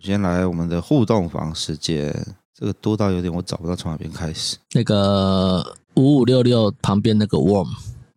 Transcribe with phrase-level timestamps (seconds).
[0.00, 2.10] 先来我们的互动房时间，
[2.58, 4.56] 这个多到有点我找不到从哪边开始。
[4.72, 7.68] 那个五五六六旁边那个 warm，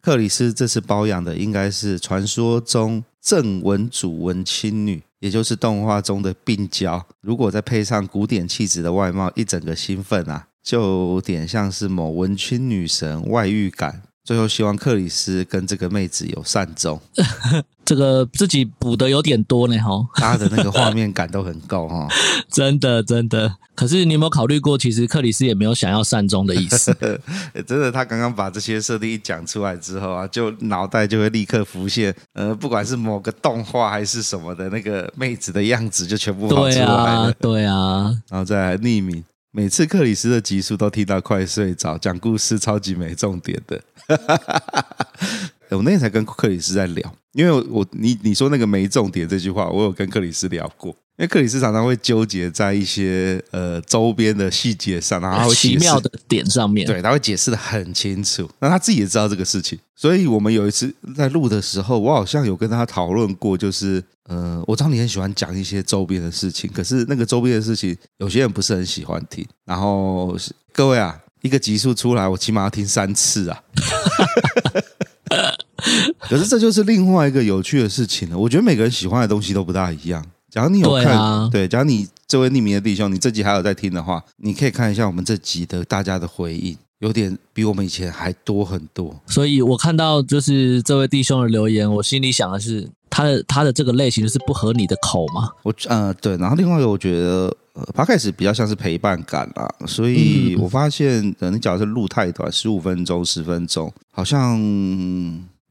[0.01, 7.05] 克里斯这次包养的应该是传说中正文主文青女，也就是动画中的病娇。
[7.19, 10.79] 如果再配上古典气质的外貌，一整个兴奋啊，就
[11.13, 14.03] 有点像是某文青女神外遇感。
[14.23, 16.99] 最后希望克里斯跟这个妹子有善终。
[17.83, 20.07] 这个自己补的有点多呢，哈。
[20.15, 22.07] 他的那个画面感都很够，哈。
[22.49, 23.55] 真的，真的。
[23.75, 26.95] 可是你有没有考虑过，其实克里斯也没有想要善终的意思。
[27.67, 37.33] 真的，他刚刚把这些设定一讲出来之后啊，就脑袋就会立刻浮现，呃，不管是某个动画还是什么的那个妹子的样子，就全部跑出来了。
[37.33, 38.21] 对啊，对啊。
[38.29, 39.21] 然后再来匿名。
[39.55, 43.83] 每次克里斯的集数都听到快睡着，讲故事超级没重点的。
[45.75, 50.95] 我那天才跟克里斯在聊，因为我你你说那个没重点这句话，我有跟克里斯聊过。
[51.15, 58.49] 因为克里斯常常会纠结在一些呃周边的细节上，然后他会奇妙的点上面，对，他会解释的很清楚。
[58.59, 69.45] 那他自己也知道这个事情，所以我们有一次在录的时候，我好像有跟他讨论过，就是呃，我知道你很喜欢讲一些周边的事情，可是那个周边的事情，有些人不是很喜欢听。
[69.65, 70.35] 然后
[70.71, 73.63] 各位啊，一个集数出来，我起码要听三次啊。
[76.29, 78.37] 可是这就是另外一个有趣的事情了。
[78.37, 80.25] 我觉得每个人喜欢的东西都不大一样。
[80.49, 89.19] 假如你有看，对，啊、对，假如你这位匿名的弟兄，你这集还有在听的话，你可以看一下我们这集的大家的回应，有点比我们以前还多很多。
[89.25, 95.49] 所以我看到就是这位弟兄的留言，我心里想的是，他的他的这个类型是不合你的口吗？
[95.63, 104.61] 我呃对，然后另外一个我觉得呃，Podcast 比较像是陪伴感啦，所以我发现，呃，你假如是录太短，十五分钟、十分钟，好像。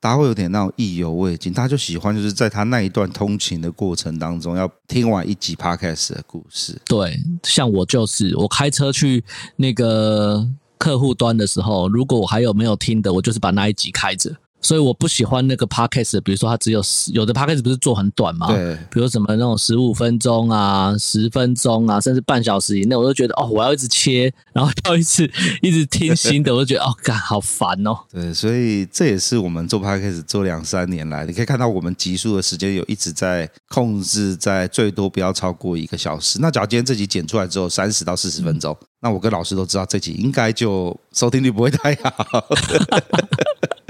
[0.03, 6.77] 大家会有点那种意犹未尽，大家就喜欢就是在他那一段通勤的过程当中，要听完一集 Podcast 的故事。
[6.87, 9.23] 对，像我就是，我开车去
[9.55, 10.45] 那个
[10.77, 14.35] 客户端的时候，如果我还有没有听的，我就是把那一集开着。
[14.63, 16.81] 所以我不喜欢那个 podcast，比如说它只有
[17.13, 18.47] 有的 podcast 不是做很短嘛？
[18.47, 25.31] 对，比如什么那种十五分钟啊、十分钟啊，甚至半小时以内，我都觉得哦，我要一直切，然后要一直
[25.61, 27.99] 一直听新的，我就觉得哦，干好烦哦。
[28.11, 36.39] 对，所以这也是我们做 podcast 做两三年来，你可以看到我们集数的时间有一直在控制在最多不要超过一个小时。
[36.41, 42.45] 那假如今天这集剪出来之后三十到四十分钟，嗯、那我跟老师都知道这集应该就收听率不会太好。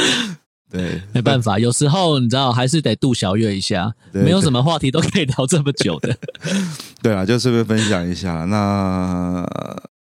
[0.70, 6.16] 对，没办法，有时候你知道还是得度小月一下，没有什么话题都可以聊这么久的。
[7.02, 8.44] 对啊，就顺便分享一下。
[8.44, 9.44] 那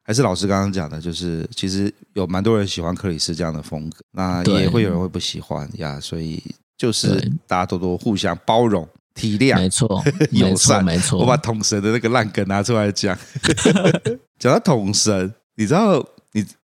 [0.04, 6.00] 还是老师刚刚讲的，就是其实有蛮多人喜欢克里斯这样的风格，那也会有人会不喜欢呀。
[6.00, 6.40] 所以
[6.78, 11.20] 就是大家多多互相包容、体谅，没错，友善，没错。
[11.20, 13.18] 我把统神的那个烂梗拿出来讲，
[14.38, 16.06] 讲到统神，你知道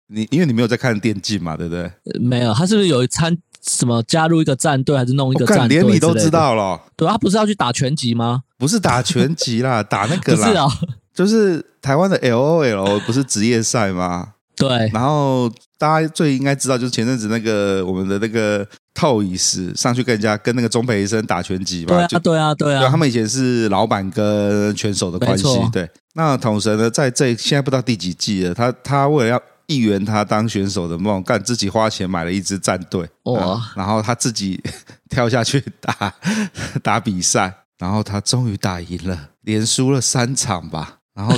[0.09, 0.27] 你。
[0.31, 1.91] 因为你没有在看电竞嘛，对不对？
[2.21, 5.79] 没有，他是不是有一参什么加入一个战队，还是弄一个战队？
[5.79, 6.81] 连你都知道了。
[6.97, 8.43] 对，他不是要去打拳击吗？
[8.59, 10.49] 不是打拳击啦，打那个啦。
[10.51, 10.67] 是啊，
[11.15, 14.33] 就是台湾的 LOL 不是职业赛吗？
[14.57, 14.91] 对。
[14.93, 21.89] 然后大家最应该知道，就是前阵子那个我们的那个 Toys 上去跟人家跟那个钟培生打拳击嘛。
[21.89, 22.89] 对啊，对啊，对啊。
[22.89, 25.47] 他们以前是老板跟拳手的关系。
[25.73, 25.89] 对。
[26.15, 29.43] 那统神呢，在这现在不知道第几季了，他他为了要。
[29.67, 33.73] 一圆他当选手的梦，干自己花钱买了一支战队，哇！
[33.75, 34.63] 然后他自己
[35.09, 36.15] 跳下去 打
[36.83, 41.35] 打比赛，然后他终于打赢了，连输了三场吧，然后。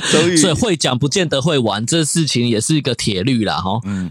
[0.36, 3.80] 所以会讲不见得会玩，这事情也是一个铁律啦，哈。
[3.84, 4.10] 嗯，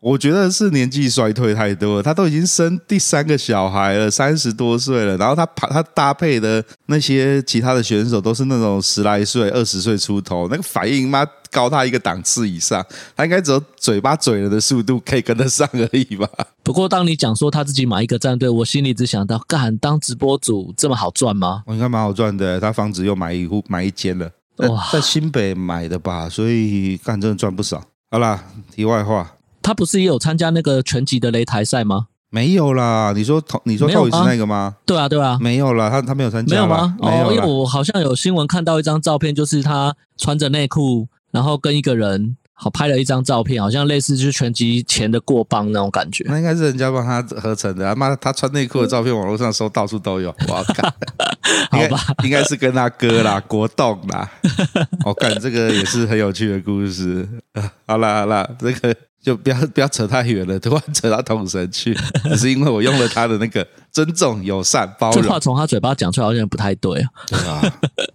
[0.00, 12.84] 我觉得是年纪衰退太多了，他都已经生第三个小孩了，三十多岁了，然后他他搭配的那些其他的选手都是那种十来岁、二十岁出头，那个反应妈高他一个档次以上，
[13.16, 16.28] 他应该只有嘴巴嘴了的速度可以跟得上而已吧。
[16.62, 21.62] 不过，当你讲说他自己买一个战队，我心里只想到，干当直播主这么好赚吗？
[21.66, 24.30] 我应该蛮好赚的，他房子又买一户买一间了。
[24.58, 27.82] 哇，在新北买的吧，所以干真的赚不少。
[28.10, 28.44] 好啦，
[28.74, 32.08] 题外话，他不是也有参加那个拳击的擂台赛吗？
[32.28, 34.76] 没有啦，你说透你说透宇是那个吗？
[34.86, 36.96] 对啊，对啊，没有啦，他他没有参加，没有吗？
[36.98, 46.24] 没有，哦，因为我好像有新闻看到一张照片，就是他穿着内裤，然后跟一个人好拍了一张照片，好像类似就是拳击前的过磅那种感觉。
[46.26, 50.92] 那应该是人家帮他合成的，妈，他穿内裤的照片，网络上搜到处都有，我要看。
[51.70, 54.30] 好吧，应该是跟他哥啦，国栋啦。
[55.04, 57.28] 我看这个也是很有趣的故事。
[57.86, 58.94] 好啦好啦，这个。
[59.22, 61.94] 就不要不要扯太远了，突然扯到统神去，
[62.30, 65.22] 只是因为我用了他的那个尊重、友善、包容。
[65.22, 67.08] 这话从他嘴巴讲出来好像不太对啊。
[67.28, 67.62] 对啊，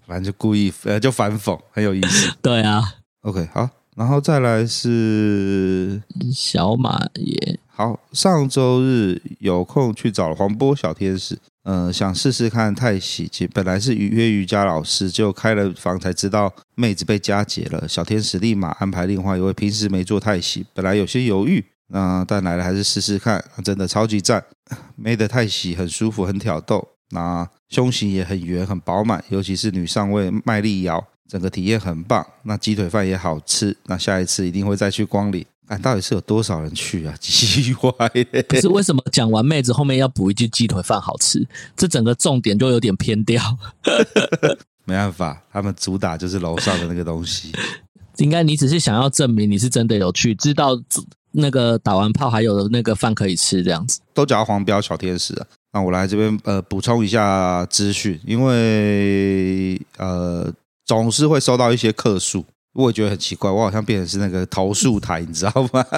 [0.06, 2.30] 反正就故意呃就反讽，很有意思。
[2.42, 2.84] 对啊
[3.22, 6.02] ，OK 好，然后再来是
[6.34, 7.58] 小马爷。
[7.68, 11.40] 好，上周日有空去找了黄波小天使。
[11.68, 17.86] 呃，想试试看太喜，本来是预约瑜伽老师，就开了房才知道妹子被加解了。
[17.86, 24.42] 小天使立马安排另外一位平时没做太喜，本来有些犹豫，那、但来了还是试试看，真的超级赞。
[24.96, 32.25] 妹的太喜很舒服，很挑逗，那胸型也很圆很饱满，尤其是女上位卖力摇，整个体验很棒。
[32.44, 35.46] 那鸡腿饭也好吃，那下一次一定会再去光临。
[35.68, 37.14] 看到底是有多少人去啊？
[37.19, 37.92] 奇怪，
[38.48, 41.46] 可是为什么讲完妹子后面要补一句鸡腿饭好吃？
[41.75, 43.42] 这整个重点就有点偏掉。
[44.86, 47.52] 没办法，他们主打就是楼上的那个东西。
[48.18, 50.81] 应该你只是想要证明你是真的有去，知道
[51.31, 54.00] 那个打完炮还有那个饭可以吃这样子。
[54.14, 55.46] 都叫黄标小天使啊！
[55.74, 60.52] 那我来这边呃补充一下资讯，因为呃
[60.86, 62.44] 总是会收到一些客诉。
[62.78, 65.84] 我也觉得很奇怪，我好像变成是那个投诉台， 你知道吗？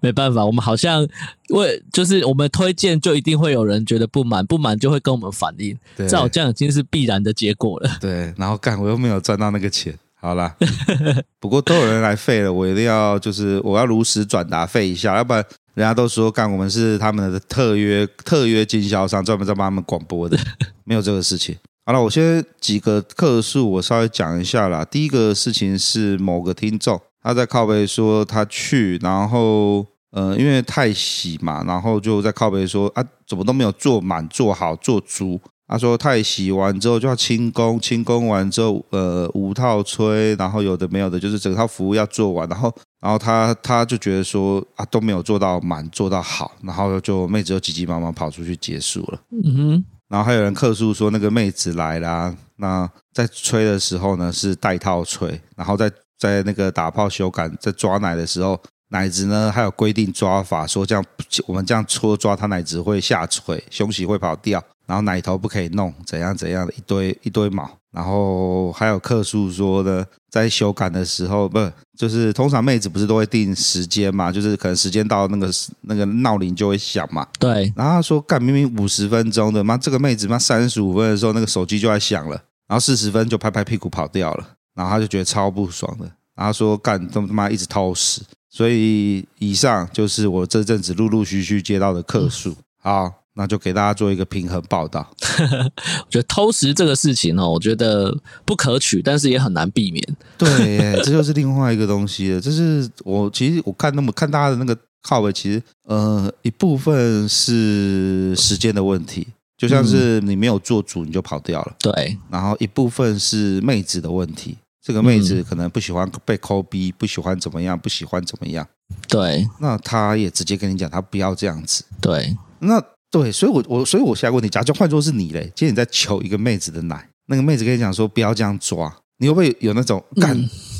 [0.00, 1.06] 没办法，我们好像
[1.50, 7.90] 为就是我们推荐，就一定会有人觉得不满，不满就会跟我们反映，这好像已经是必然的结果了。
[8.00, 10.54] 对，然后干我又没有赚到那个钱，好啦，
[11.40, 15.42] 不过都有人来废了，我一定要就是我要如实转达废一下，要不然
[15.74, 20.38] 人家都说干我们是他们的特约特约经销商，专门在帮他们广播的，
[20.84, 21.56] 没有这个事情。
[21.86, 24.82] 好了，我先几个客数，我稍微讲一下啦。
[24.86, 35.38] 第一个事情是某个听众他在靠背说他去，然后呃，因为太喜嘛，然后就在靠背说啊，怎么都没有做满、做好、做足。
[35.66, 49.20] 他说太喜完之后就要轻功，轻功完之后呃五套吹，然后有的没有的，就是整套服务要做完，然后然后他他就觉得说啊都没有做到满、做到好，然后就妹子就急急忙忙跑出去结束了。
[49.44, 49.84] 嗯哼。
[50.14, 58.56] 然后还有人客诉说那个妹子来啦，那在吹的时候呢是带套吹，然后在在那个打炮修改在抓奶的时候，
[58.90, 61.04] 奶子呢还有规定抓法，说这样
[61.48, 67.68] 我们这样搓抓它奶子会下垂，胸洗会跑掉，然后奶头不可以弄，怎样怎样的一堆一堆毛。
[67.94, 74.32] 然后还有客诉说的，在修改的时候，不就是通常妹子不是都会定时间嘛？
[74.32, 75.48] 就是可能时间到那个
[75.82, 77.24] 那个闹铃就会响嘛。
[77.38, 77.72] 对。
[77.76, 82.34] 然后他说干明明五十分钟的，妈这个妹子妈三十五分的时候那个手机就在响了，
[82.66, 86.10] 然后四十分就拍拍屁股跑掉了，然后他就觉得超不爽的。
[86.34, 88.20] 然后说干他妈一直偷食，
[88.50, 92.56] 所以以上就是我这阵子陆陆续续接到的客诉。
[92.82, 93.12] 好。
[93.36, 95.08] 那就给大家做一个平衡报道。
[95.18, 100.16] 我觉得偷食这个事情哦，我觉得不可取，但是也很难避免。
[100.38, 102.40] 对，这就是另外一个东西了。
[102.40, 109.26] 就是我其实我看那么看大家的那个靠位，其实呃一部分是时间的问题，
[109.58, 111.74] 就像是你没有做主你就跑掉了。
[111.80, 118.64] 对，然后一部分是妹子的问题，这个妹子可能不喜欢被抠逼，不喜欢怎么样，不喜欢怎么样。
[119.08, 121.84] 对，那他也直接跟你讲，他不要这样子。
[122.00, 122.80] 对，那。
[123.14, 130.36] 对，所以我我所以我下个问题，假如换作是你嘞，今天你在求一个妹子的奶，那个妹子跟你讲说不要这样抓，你会不会有那种干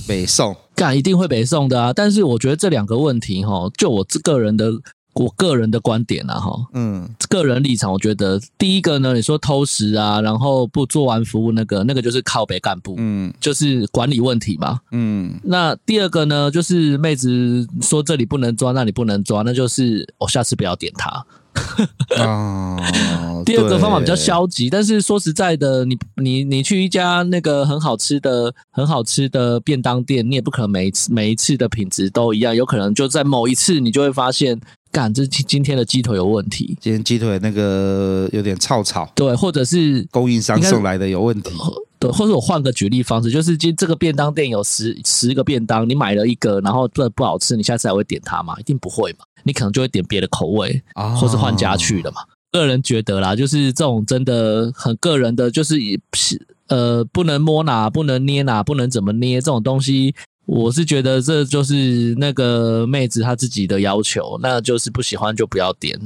[0.08, 1.92] 北宋干一定会北宋的啊？
[1.92, 4.72] 但是我觉得这两个问题哈，就我个人的
[5.14, 21.24] 我个人的观点啊哈，嗯，个人立场，我觉得第一个呢，你说偷食啊，然后不做完服务那个那个就是靠北干部，嗯，就是管理问题嘛，嗯，那第二个呢，就是妹子说这里不能抓，那里不能抓，那就是我下次不要点她。
[22.16, 22.76] 啊，
[23.46, 34.60] 第二个方法比较消极，但是说实在的，你你你去一家那个很好吃的很好吃的便当店，你也不可能每一次每一次的品质都一样，有可能就在某一次你就会发现，
[34.94, 41.50] 干这今天的鸡腿有问题，今天鸡腿那个有点臭臭，对，或者是供应商送来的有问题，
[41.98, 48.54] 对，或者我换个举例方式，就是今这个便当店有十十个便当，你买了一个，然后这不好吃，你下次还会点它吗？
[48.60, 49.24] 一定不会嘛。
[49.42, 50.80] 你可能就会点别的口味，
[51.20, 52.18] 或是换家去的嘛。
[52.52, 55.74] 个人觉得啦，就是这种真的很个人的，就是
[56.68, 60.14] 呃，不能摸哪，不能捏哪，不能怎么捏这种东西，
[60.46, 65.98] 我是觉得这就是那个妹子她自己的要求，那就是不喜欢就不要点，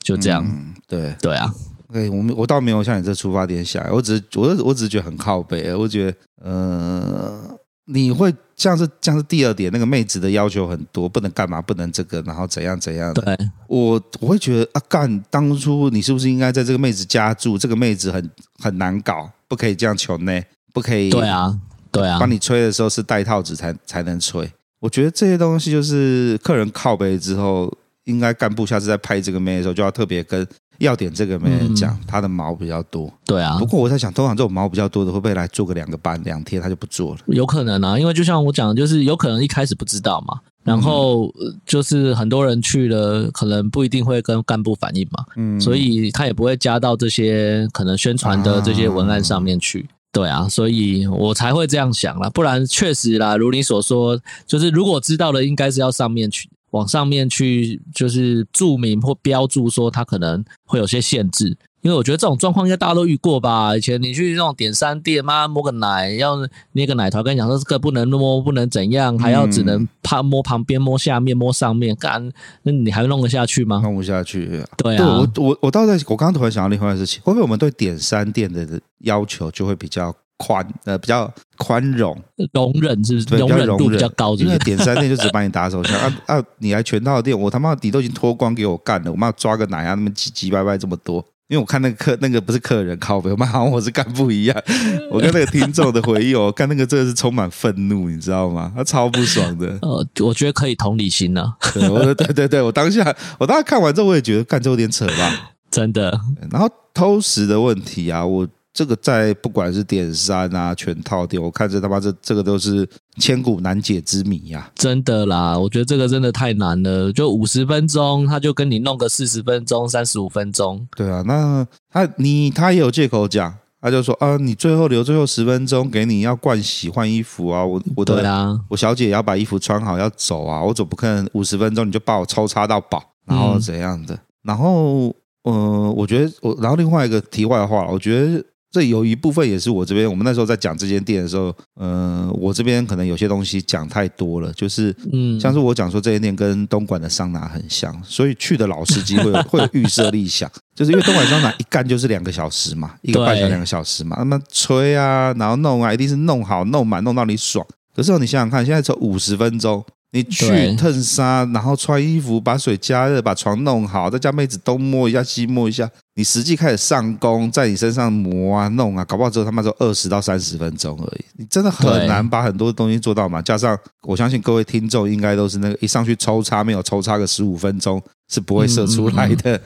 [0.00, 0.44] 就这样。
[0.46, 1.52] 嗯、对对啊，
[1.92, 7.58] 对我我倒没有像你这出发点想，我只是我我只是觉得很靠北，我觉得呃。
[7.88, 13.22] 你会像是像是第二点，那个妹子的要求很多，不能干嘛，不能这个，然后怎样怎样的。
[13.22, 17.56] 对，我我会觉得啊，干，当初你是不是应该在这个妹子家住？
[17.56, 21.10] 这个妹子很很难搞，不可以这样求呢，不可以。
[21.10, 21.56] 对啊，
[21.90, 22.18] 对啊。
[22.18, 24.50] 帮你吹的时候是戴套子才才能吹。
[24.80, 27.72] 我觉得这些东西就是客人靠北之后，
[28.04, 30.46] 应该干部下次在拍这个妹的时候就要特别跟。
[30.78, 33.10] 要点这个没人讲，嗯、他的毛比较多。
[33.24, 37.20] 对啊，不过我在想，通常这种毛比较多的，会不会来做个两个班两天，他就不做了？
[37.28, 41.32] 有可能啊，因为就像我讲的，就是有可能一开始不知道嘛，然后
[41.64, 49.88] 就是很多人去了，可能不一定会跟干部反映嘛，嗯，所以他也不会加到这些可能宣传的这些文案上面去。
[49.88, 56.48] 啊对啊，所以我才会这样想啦，不然确实啦，如你所说，就是如果知道了，应该是要上面去。
[56.70, 61.56] 往上面去，就是注明或标注说它可能会有些限制，
[61.86, 63.76] 因为我觉得这种状况应该大家都遇过吧。
[63.76, 66.36] 以前你去那种点三店，妈摸个奶要
[66.72, 72.28] 捏个奶头，跟你讲说这个不能摸，不能怎样，还要只能怕摸旁边、摸下面、摸上面，干，
[72.64, 73.80] 那你还弄得下去吗？
[73.84, 74.60] 弄不下去。
[74.78, 78.66] 对啊，我我我倒在，我刚刚突然想到另外一件事情，会不会我们对点三店的
[79.02, 80.12] 要求就会比较？
[80.38, 82.14] 宽呃比较宽容，
[82.52, 83.36] 容忍是不是？
[83.38, 86.44] 容忍度比较高，因为点三店就只帮你打手枪 啊啊！
[86.58, 91.24] 你来全套店，我他妈底都已经脱光给我干了，我妈抓个奶啊，那么唧唧歪歪这么多。
[91.48, 94.62] 因为我看那个客那个不是客人靠背，我们好像我是干部一样。
[95.10, 98.72] 我跟那个听众的回忆哦，看那个真的是充满愤怒，你知道吗？
[98.74, 99.78] 他超不爽的。
[99.82, 101.70] 呃，我觉得可以同理心呢、啊。
[101.72, 106.20] 对，我说对对对，我当下我当时看完之后，我也觉得干这有点扯吧， 真的。
[106.50, 108.46] 然后偷食的问题啊，我。
[108.76, 112.86] 这个在不管是点三啊，全套店，我看这他妈这这个都是
[113.18, 114.70] 千古难解之谜呀！
[114.74, 117.10] 真的啦，我觉得这个真的太难了。
[117.10, 120.86] 就五十分钟，他就跟你弄个四十分钟、三十五分钟。
[120.94, 134.14] 对啊，那他你他也有借口讲，他就说啊，你最后留最后十分钟给你要盥洗换衣服啊，我我的啊，我小姐也要把衣服穿好要走啊，我总不可能五十分钟你就把我抽插到饱，然后怎样的？
[134.14, 135.14] 嗯、然后
[135.44, 138.44] 呃，我觉得我然后另外一个题外话，我觉得。
[138.76, 157.66] 这有一部分也是我这边，我们那时候在讲这间店的时候，呃，我这边可能有些东西讲太多了，就是，嗯，像是我讲说这间店跟东莞的桑拿很像，所以去的老司机会有 会有预设立想，就是因为东莞桑拿一干就是两个小时嘛， 一个半小时两个小时嘛，那么吹啊，然后弄啊，一定是弄好弄满弄到你爽。
[157.94, 159.82] 可是你想想看，现在才五十分钟。
[160.12, 165.90] 你去烫沙，然后穿衣服，把水加热，把床弄好，再叫妹子东摸一下西摸一下。
[166.18, 171.24] 你实际开始上工，在你身上磨啊弄啊，搞不好只有他妈就二十到三十分钟而已。
[171.36, 173.42] 你真的很难把很多东西做到嘛？
[173.42, 179.60] 加上我相信各位听众应该都是那个一上去抽插没有抽插个十五分钟是不会射出来的。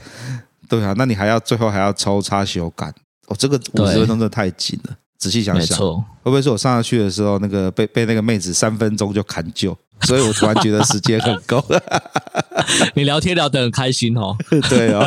[0.68, 2.92] 对啊，那你还要最后还要抽插修改
[3.28, 4.96] 哦，这个五十分钟真的太紧了。
[5.18, 9.76] 仔细想想，会不会是我上去的时候那个被被那个妹子三分钟就砍就？
[10.06, 11.64] 所以我突然觉得时间很够，
[12.94, 14.34] 你聊天聊得很开心哦。
[14.68, 15.06] 对哦，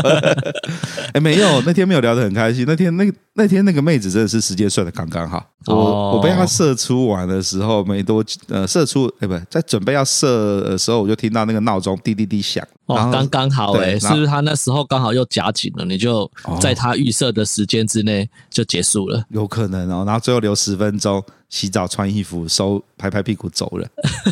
[1.14, 2.64] 哎，没有，那天没有聊得很开心。
[2.68, 5.44] 那天那那天那个妹子真的是时间算的刚刚好。
[5.66, 12.64] 我我被她射出完的时候没多呃，射出哎不在准备要射的时候，我就听到那个闹钟滴滴滴响。
[12.86, 15.86] 哦，刚刚好哎，是不是他那时候刚好又夹紧了？
[15.86, 16.30] 你就
[16.62, 19.24] 在他预设的时间之内就结束了。
[19.30, 21.24] 有可能哦，然后最后留十分钟。
[21.54, 23.88] 洗澡、穿衣服、收、拍拍屁股走了。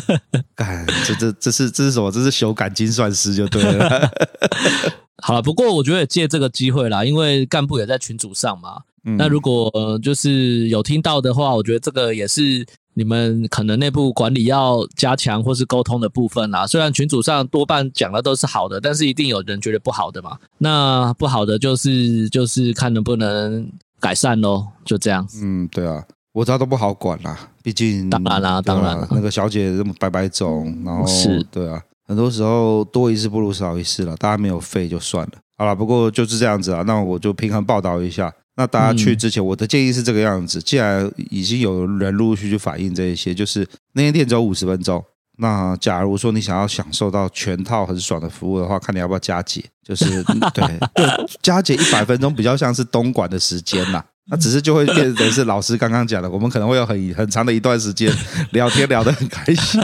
[0.56, 2.10] 干，这这这是这是什么？
[2.10, 4.10] 这是修改精算师就对了。
[5.22, 8.82] 好了，不过我觉得也借这个机会啦，因为干部也在群组上嘛。
[9.04, 9.70] 嗯、那如果
[10.02, 16.66] 就是有听到的话，我觉得这个也是你们可能内部管理要加强或是沟通的部分啦。
[16.66, 20.36] 虽然群组上多半讲的都是好的，但是一定有人觉得不好的嘛。
[20.58, 25.24] 那不好的就是就是看能不能改善喽，就这样。
[25.40, 26.04] 嗯，对啊。
[26.32, 31.42] 我知道都不好管啦，毕竟当然啦，当然啦，那个小姐这么白白种，然后是。
[31.50, 38.32] 对啊，很多时候多一事不如少一事了，大家没有废就算了，好了，不过就是这样子啊，那我就平衡报道一下。
[38.54, 45.02] 那大家去之前，我的建议是这个样子，既然已经有人陆陆续续反映这一些，就是那间店只有五十分钟，
[45.38, 54.04] 那假如说你想要享受到全套很爽的服务的话，看你要不要加节，就是对 对，加节一百分钟比较像是东莞的时间呐。
[54.26, 58.10] 那只是就会变成是老师刚刚讲的，我们可能会有很很长的一段时间
[58.52, 59.80] 聊天聊得很开心。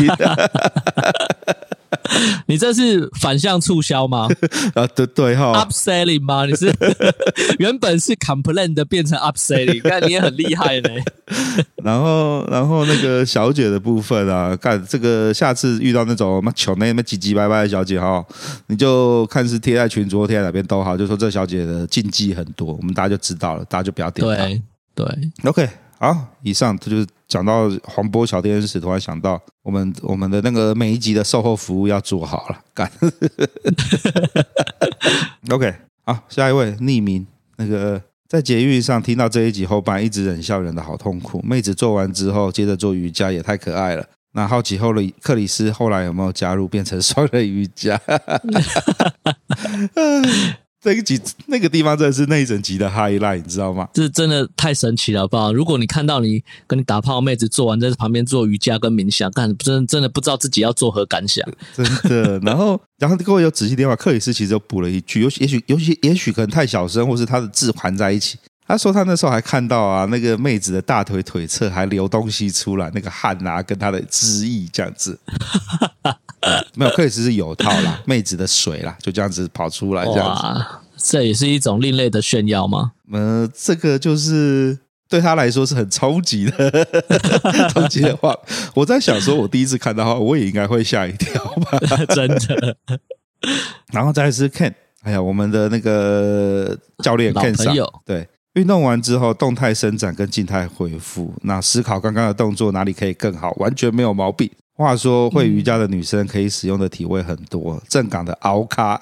[2.47, 4.29] 你这是反向促销吗？
[4.75, 6.47] 啊，对对哈，upselling 吗？
[6.47, 6.73] 你是
[7.59, 10.89] 原本是 complain 的变成 upselling，看你也很厉害呢。
[11.83, 18.25] 然后，然后那个小姐的部分啊，看这个下次遇到那种什么穷那那唧唧歪歪的小姐哈，
[18.69, 24.27] 你就看是贴在群组贴在哪边都好，就说这小姐的禁忌很多，我们大家就知道了，大家就不要点。
[24.27, 24.63] 对
[24.95, 25.07] 对
[25.45, 27.07] ，OK，好，以上这就是。
[27.29, 32.91] 讲到黄波小天使，突然想到我们我们的那个每一集的售后服务要做好了，干。
[35.51, 41.41] OK，好，下一位匿名，那个在捷运上听到这一集后半，一直忍笑忍的好痛苦。
[41.43, 44.05] 妹子做完之后，接着做瑜伽，也太可爱了。
[44.33, 48.01] 那好奇后的克里斯后来有没有加入变成双人瑜伽？
[50.89, 53.87] 这个集那个地方真的是那一整集的 highlight，你知道吗？
[53.93, 55.53] 这真的太神奇了，好不好？
[55.53, 62.39] 如果你看到你跟你打炮妹子做完，在旁边做瑜伽跟冥想，干真真的不知道自己要作何感想，真的。
[62.43, 68.39] 然后，然后各位有仔细听话，克里斯其实又补了一句，尤其也许尤其也许可能太小声，或是他的字含在一起。
[68.69, 75.19] 他说他那时候还看到啊，那个妹子的大腿腿侧还流东西出来，那个汗啊，跟她的汁液这样子。
[76.77, 80.65] 没有，克里斯是有套啦，妹子的水啦，就这样子跑出来，这样子，
[80.97, 82.93] 这也是一种另类的炫耀吗？
[83.11, 86.87] 呃，这个就是对他来说是很冲击的，
[87.73, 88.37] 冲击的话，
[88.75, 91.79] 我在想说，我第一次看到的话，我也应该会吓一跳吧，
[92.15, 92.77] 真的。
[93.93, 94.73] 然后再来是 Ken，
[95.03, 104.51] 哎呀，我们的那个教练 Ken 上，对，运动完之后，动态伸展跟静态恢复，那思考刚刚的动作哪里可以更好，完全没有毛病。
[104.75, 109.01] 话说会瑜伽的女生可以使用的体位很多，正港的凹咖。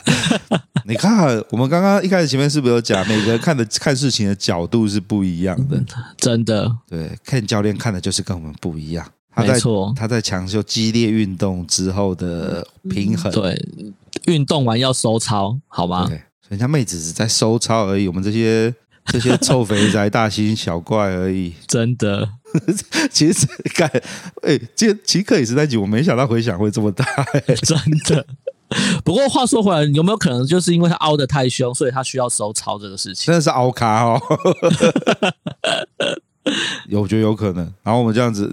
[0.86, 5.82] 你看，我们刚刚一开始前面是不是有讲，每个人看的看事情的角度是不一样的，
[6.16, 6.70] 真的。
[6.88, 9.06] 对，Ken 教练看的就是跟我们不一样。
[9.34, 13.30] 他在没错，他在强修激烈运动之后的平衡。
[13.30, 13.54] 对，
[14.26, 16.06] 运动完要收操，好吗？
[16.08, 18.72] 对，人家妹子只在收操而已，我们这些
[19.06, 21.52] 这些臭肥宅、大惊小怪而已。
[21.66, 22.28] 真的。
[23.10, 23.90] 其实，干，
[24.42, 27.04] 哎，其实其实克也是那集，我没想到回响会这么大，
[27.62, 28.26] 真的。
[29.04, 33.26] 不过话说回来，有没有可能就是因为他凹的太凶，所以他需要收操这个事情？
[33.26, 34.20] 真的是凹咖哦，
[36.88, 37.64] 有，我觉得有可能。
[37.82, 38.52] 然后我们这样子，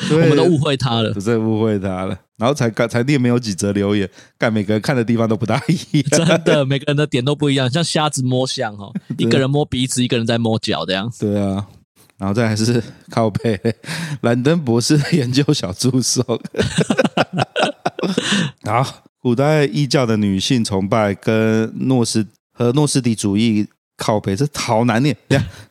[0.12, 2.18] 我们都误会他了，真的误会他了。
[2.38, 11.10] 然后才刚才念没有几则留言，干每个人看的地方都不大一样，真的，每个人的点都不一样，像瞎子摸象哦， 一个人摸鼻子，一个人在摸脚这样。
[11.18, 11.66] 对啊。
[12.18, 13.60] 然后再还是靠背
[14.22, 16.22] 兰登博士的研究小助手。
[18.64, 25.14] 好，古代异教的女性崇拜跟诺斯和诺斯底主义靠背，这好难念。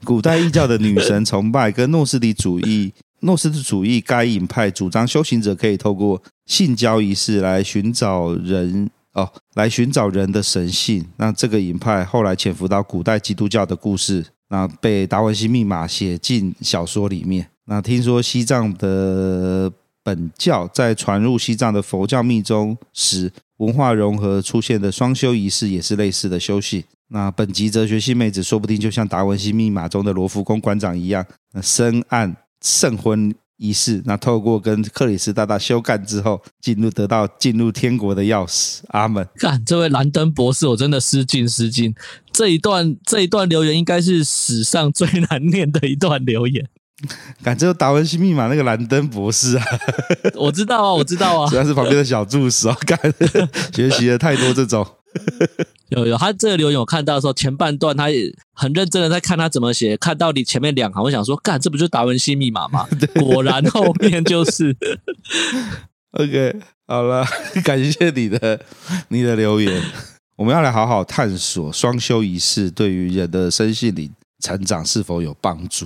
[0.03, 2.93] 古代异教的女神崇拜跟诺斯底主义，
[3.25, 11.05] 诺斯的主义该隐派主张修行者可以透过性交仪式来寻找人哦，来寻找人的神性。
[11.17, 14.25] 那这个隐派后来潜伏到古代基督教的故事。
[14.49, 17.49] 那被达文西密码写进小说里面。
[17.65, 19.71] 那听说西藏的
[20.03, 26.83] 本教在传入西藏的佛教密宗时，文化融合出现的双修仪式也是类似的修行。
[27.07, 32.31] 那本集哲学系妹子说不定就像达文西密码中的罗浮宫馆长一样，那深谙
[32.65, 34.01] 圣婚仪式。
[34.05, 38.79] 那透过跟克里斯大大修干之后，进入得到进入天国的钥匙。
[38.87, 39.25] 阿门。
[39.35, 41.93] 干这位兰登博士，我真的失敬失敬。
[42.31, 46.67] 这一段这一段留言应该是史上最难念的一段留言。
[47.43, 49.65] 感觉达文西密码那个兰登博士啊，
[50.35, 52.97] 我知道啊，我知道啊， 主要是旁边的小助手，干
[53.73, 54.85] 学习了太多这种。
[55.89, 62.87] 有有，他这个留言我看到的时候，前半段他也很认真的在看他怎么写，看到你前面两行，我想说，干，这不就是达文西密码吗？
[63.19, 64.75] 果然后面就是。
[66.17, 66.55] OK，
[66.87, 67.25] 好了，
[67.63, 68.61] 感谢你的
[69.09, 69.81] 你的留言。
[70.37, 74.11] 我们要来好好探索双修仪式对于人的身心灵
[74.43, 75.85] 成长是否有帮助？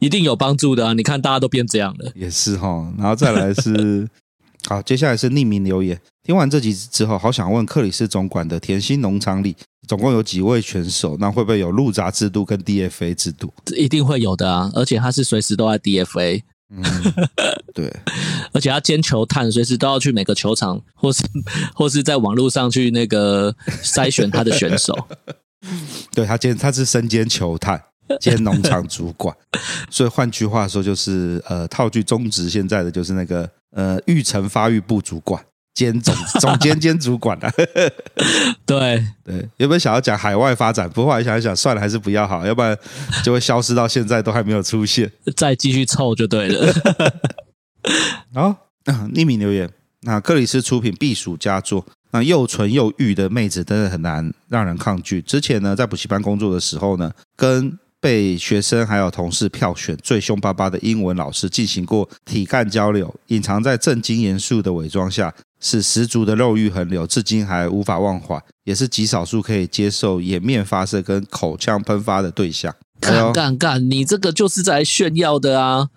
[0.00, 0.92] 一定有帮助的啊！
[0.94, 2.92] 你看大家都变这样了，也是哈。
[2.96, 4.08] 然后再来是，
[4.68, 6.00] 好，接下来是匿名留言。
[6.28, 11.16] 听完这集之后，好想问克里斯总管的甜心农场里总共有几位选手？
[11.18, 13.50] 那会不会有入闸制度跟 DFA 制度？
[13.74, 14.70] 一定会有的啊！
[14.74, 16.42] 而且他是随时都在 DFA。
[16.68, 16.84] 嗯，
[17.72, 17.90] 对，
[18.52, 21.24] 而且他兼球探，随时都要去每个球场，或是
[21.74, 23.50] 或是在网络上去那个
[23.82, 24.94] 筛选他的选手。
[26.12, 27.82] 对，他兼他是身兼球探
[28.20, 29.34] 兼农场主管，
[29.88, 35.42] 所以换句话说就是呃，套句中职现在的就是那个呃育成发育部主管。
[35.78, 37.48] 兼总 总监兼主管啊，
[38.66, 40.90] 对对，有没有想要讲海外发展？
[40.90, 42.76] 不过后来想一想，算了，还是不要好，要不然
[43.22, 45.08] 就会消失到现在都还没有出现。
[45.36, 46.74] 再继续凑就对了。
[48.34, 48.56] 好，
[49.14, 51.86] 匿名留言，那克里斯出品避暑佳作。
[52.10, 55.22] 那又纯又欲的妹子真的很难让人抗拒。
[55.22, 72.74] 之前呢，在补习班工作的时候呢，跟被学生还有同事票选最凶巴巴的英文老师进行过体干交流，隐藏在正经严肃的伪装下，是十足的肉欲横流，至今还无法忘怀，也是极少数可以接受颜面发射跟口腔喷发的对象。
[73.00, 75.88] 干干干，你这个就是在炫耀的啊！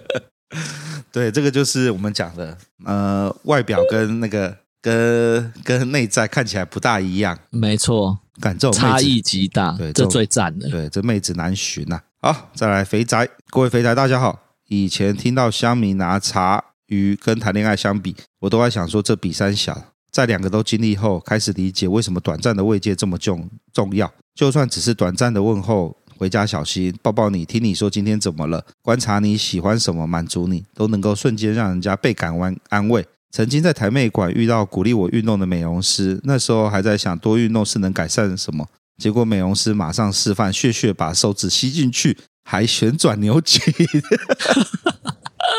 [1.12, 8.18] 对，这个就是我们讲的，呃，外表跟那个跟跟内在看起来不大一样，没错。
[8.40, 10.68] 感这差异极大，对，这最赞的。
[10.68, 12.00] 对，这妹子难寻呐。
[12.20, 14.38] 好，再来肥宅，各位肥宅大家好。
[14.68, 19.92] 以前听到乡民拿茶余跟谈恋爱相比，我都在想说这比三小。
[20.10, 24.10] 在两个都经历后，开始理解为什么短暂的慰藉这么重重要。
[24.34, 33.06] 就算只是短暂的问候，回家小心，抱抱你，听你说今天怎么了，观察你喜欢什么，满足你，都能够瞬间让人家倍感安安慰。
[33.30, 43.72] 曾经在台妹馆遇到鼓励我运动的美容师，那时候还在想多运动是能改善什么，结果美容师马上示范，血血把手指吸进去，还旋转扭曲。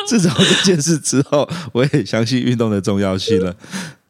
[0.08, 3.56] 自从这件事之后，我也相信运动的重要性了，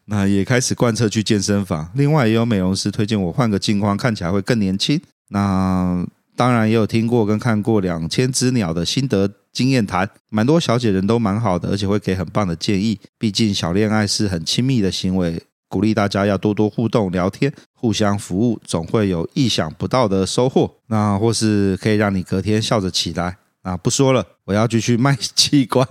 [0.06, 1.92] 那也开始贯彻去健身房。
[1.96, 5.00] 另外，也有美容师推荐我换个镜框，看起来会更年轻。
[5.30, 6.06] 那
[6.40, 12.98] 当然也有听过跟看过两千只鸟的心得经验谈，蛮多小姐人都蛮好的，而且会给很棒的建议。
[13.18, 20.78] 毕竟小恋爱是很亲密的行为，鼓励大家要多多互动聊天，互相服务，总会有意想不到的收获。
[20.88, 23.36] 那或是可以让你隔天笑着起来。
[23.64, 25.86] 啊，不说了，我要继续卖器官。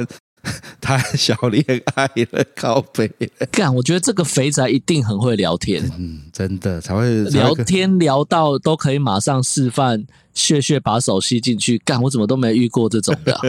[0.80, 3.46] 太小恋爱了，靠北了。
[3.50, 11.78] 干，我觉得这个肥宅一定很会聊天，嗯，真的才会聊天聊到都可以马上示范，血血把手吸进去。
[11.78, 13.40] 干，我怎么都没遇过这种的啊？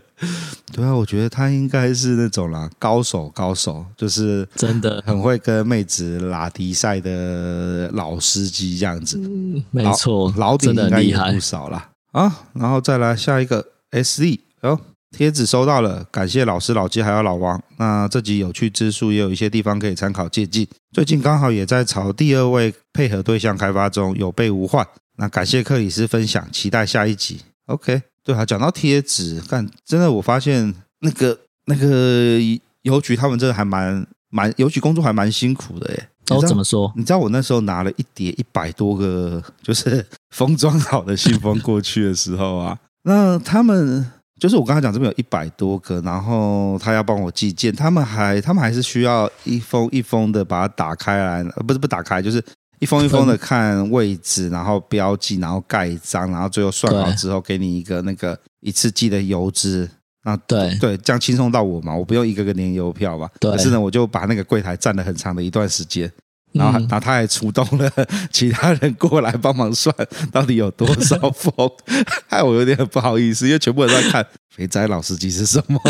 [0.72, 9.18] 对啊，我觉得他应该是那种啦，高手高手，就是真的很会跟妹子拉迪赛的老司机这样子。
[9.18, 11.90] 嗯，没错，老底应该也不少啦。
[12.12, 13.64] 啊，然后再来下一个
[14.02, 14.80] SE 哦。
[15.10, 17.60] 贴纸收到了，感谢老师、老鸡还有老王。
[17.78, 20.66] 那这集有趣之处也有一些地方可以参考借鉴。
[20.92, 24.86] 最近刚好也在朝第二位配合对象开发中，有备无患。
[25.16, 27.40] 那感谢克里斯分享，期待下一集。
[27.66, 32.38] OK，对啊，讲到贴纸，看真的我发现那个那个
[32.82, 36.08] 邮局他们真的还蛮蛮邮局工作还蛮辛苦的耶。
[36.28, 36.92] 哦，怎么说？
[36.94, 44.12] 你知道我那时候拿了一叠一百多个就是封装好的信封过去的时候啊，那他们。
[44.38, 52.42] 就是我刚才讲这边有一百多个，然后他要帮我寄件，他们还他们还是需要一封一封的把它打开来，呃，不是不打开，就是
[52.78, 59.88] 一封一封的看位置，然后标记，然后盖章，然后最后算好之后给你一个那个一次寄的邮资。
[60.24, 63.30] 那，对对，这样轻松到我嘛，我不用一个个粘邮票吧？
[63.40, 63.50] 对。
[63.50, 66.10] 可是呢，我就把那个柜台站了很长的一段时间。
[66.52, 67.90] 然后，然后他还出动了
[68.32, 69.94] 其他人过来帮忙算
[70.32, 71.52] 到底有多少封，
[72.28, 75.80] 害我有点不好意思，因为全部人在看肥仔老司机是什么。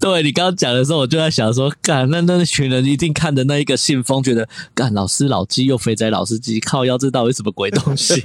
[0.00, 8.20] 对，你刚刚讲的时候，我就在想说，干那那群人一定看的那一个信封，觉得干老师老鸡又肥仔老司机，靠腰这到底什么鬼东西？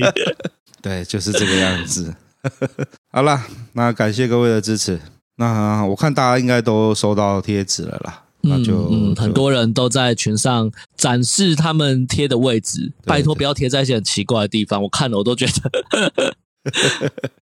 [0.82, 2.16] 对，就是这个样子。
[3.12, 5.00] 好了，那感谢各位的支持。
[5.38, 8.24] 那我看大家应该都收到贴纸了啦。
[8.46, 14.82] 那就，嗯嗯，很多人都在群上展示他们贴的位置，拜托不要贴在一些很奇怪的地方。
[14.84, 16.32] 我看了我都觉得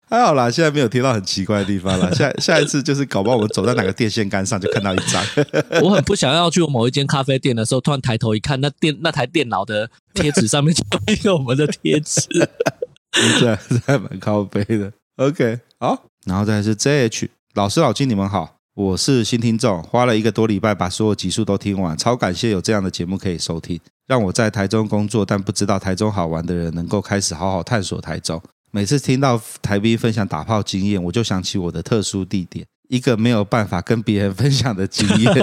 [0.10, 2.14] 还 好啦，现在没有贴到很奇怪的地方了。
[2.16, 5.22] 下下一次就是搞不好我们走在哪个电线杆上就看到一张。
[5.84, 12.22] 我很不想要去某一间咖啡店的时候，突然抬头一看，那电那台电脑的贴纸上面就一个我们的贴纸，
[13.40, 13.56] 这
[13.86, 14.94] 还蛮靠背的。
[15.18, 18.57] OK，好，然后再是 JH 老师老金，你们好。
[18.78, 28.40] 我是新听众，花了一个多礼拜把所有集数都听完，超感谢有这样的节目可以收听，让我在台中工作但不知道台中好玩的人能够开始好好探索台中。
[28.70, 35.34] 每次听到台宾分享打炮经验，我就想起我的特殊地点，一个没有办法跟别人分享的经验，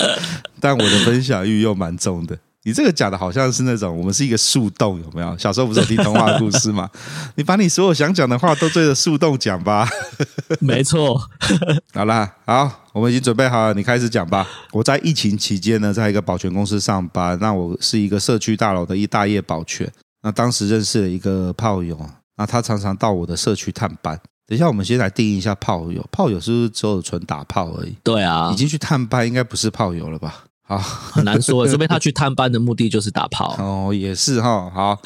[0.60, 2.38] 但我的分享欲又蛮重的。
[2.66, 5.36] 你这个讲的好像是那种我们是一个树洞，有没有？
[5.36, 6.88] 小时候不是有听童话故事吗？
[7.36, 9.86] 你把你所有想讲的话都对着树洞讲吧。
[10.60, 11.20] 没错。
[11.92, 14.48] 好啦，好，我们已经准备好了，你开始讲吧。
[14.72, 19.86] 我在疫情期间呢，在一个保全公司上班，那我是一个社区大楼的一大夜保全。
[20.22, 21.98] 那当时认识了一个炮友，
[22.38, 24.18] 那他常常到我的社区探班。
[24.46, 26.02] 等一下，我们先来定义一下炮友。
[26.10, 27.94] 炮友是不是只有纯打炮而已？
[28.02, 30.44] 对啊，已经去探班，应该不是炮友了吧？
[30.66, 33.54] 好，很难说，说不定他去探班的目的就是打炮。
[33.58, 34.70] 哦，也是哈。
[34.70, 34.98] 好，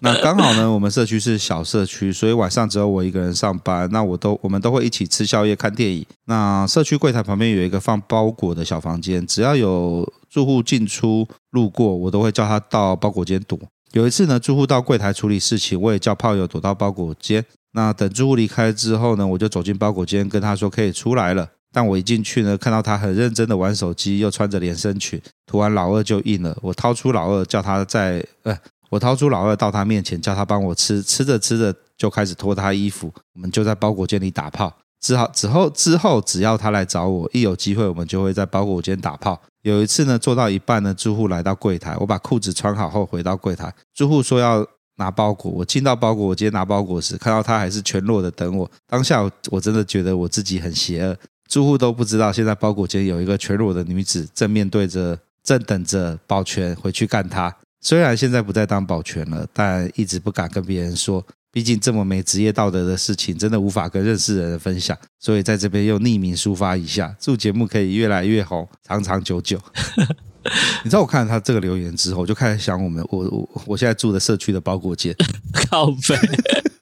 [0.00, 3.86] 那刚好呢，我们社区是小社区，所以晚上只有我一个人上班。
[3.92, 6.02] 那我都我们都会一起吃宵夜、看电影。
[6.24, 13.58] 那社区柜台旁边有一个放包裹的小房间，只要有住户进出路过，我都会叫他到包裹间躲。
[13.92, 17.44] 有一次呢，住户到柜台处理事情，我也叫炮友躲到包裹间。
[17.72, 21.46] 那等住户离开之后呢，我就走进包裹间，跟他说可以出来了。
[21.76, 26.56] 但我一进去呢，看到他很认真的玩手机，又穿着连身裙，突然老二就硬了。
[26.62, 28.58] 我掏出老二，叫他在，呃，
[28.88, 31.02] 我掏出老二到他面前，叫他帮我吃。
[31.02, 34.74] 吃着吃着就开始脱他衣服，我们就在包裹间里打炮。
[35.02, 39.38] 之后之后之后，只要他来找我，一有机会我们就会在包裹间打炮。
[39.60, 45.52] 有一次呢，做到一半呢，住户来到柜台，我把裤子穿好后回到柜台，住户说要拿包裹。
[45.52, 48.70] 我进到包裹，我今天拿包裹时，看到他还是全裸的等我。
[48.86, 51.14] 当下我真的觉得我自己很邪恶。
[51.48, 57.54] 住户都不知道，现在包裹间有一个全裸的女子，正面对着，正等着保全回去干她。
[57.80, 64.96] 虽然现在不再当保全了，但一直不敢跟别人说，毕竟这么没职业道德的事情，真的无法跟认识的人分享。
[65.20, 69.60] 所以在这边用匿名抒发一下，祝节目可以越来越红，长长久久。
[70.84, 75.14] 你知道我看了他这个留言之后，我就开始想我们我我我现在住的社区的包裹间，
[75.52, 76.75] 靠北。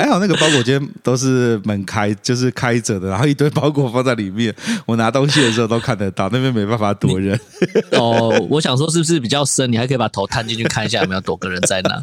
[0.00, 4.54] 还好那个包裹间都是门开，就是开着的，然后一堆包裹放在里面。
[4.86, 7.38] 我拿东西的时候都看得到，那边没办法躲人。
[7.92, 9.70] 哦，我想说是不是比较深？
[9.70, 12.00] 你还可以把头探进去看一下有没有躲个人在哪。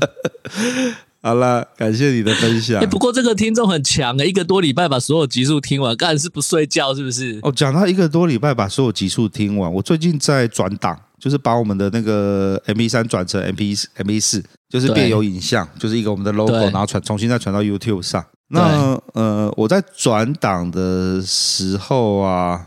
[1.23, 2.79] 好了，感谢你的分享。
[2.79, 7.39] 欸、不过这个听众很强诶，一个多礼拜把所有集数听完，干是不睡觉是不是？
[7.41, 14.43] 哦，讲到一个多礼拜把所有集数听完，我最近在转档，就是把我们的那个 M P 三转成 MP MP4。
[14.69, 18.25] 就是变有影像，就是一个我们的 logo，然后传重新再传到 YouTube 上。
[18.49, 22.65] 那呃，我在转档的时候啊，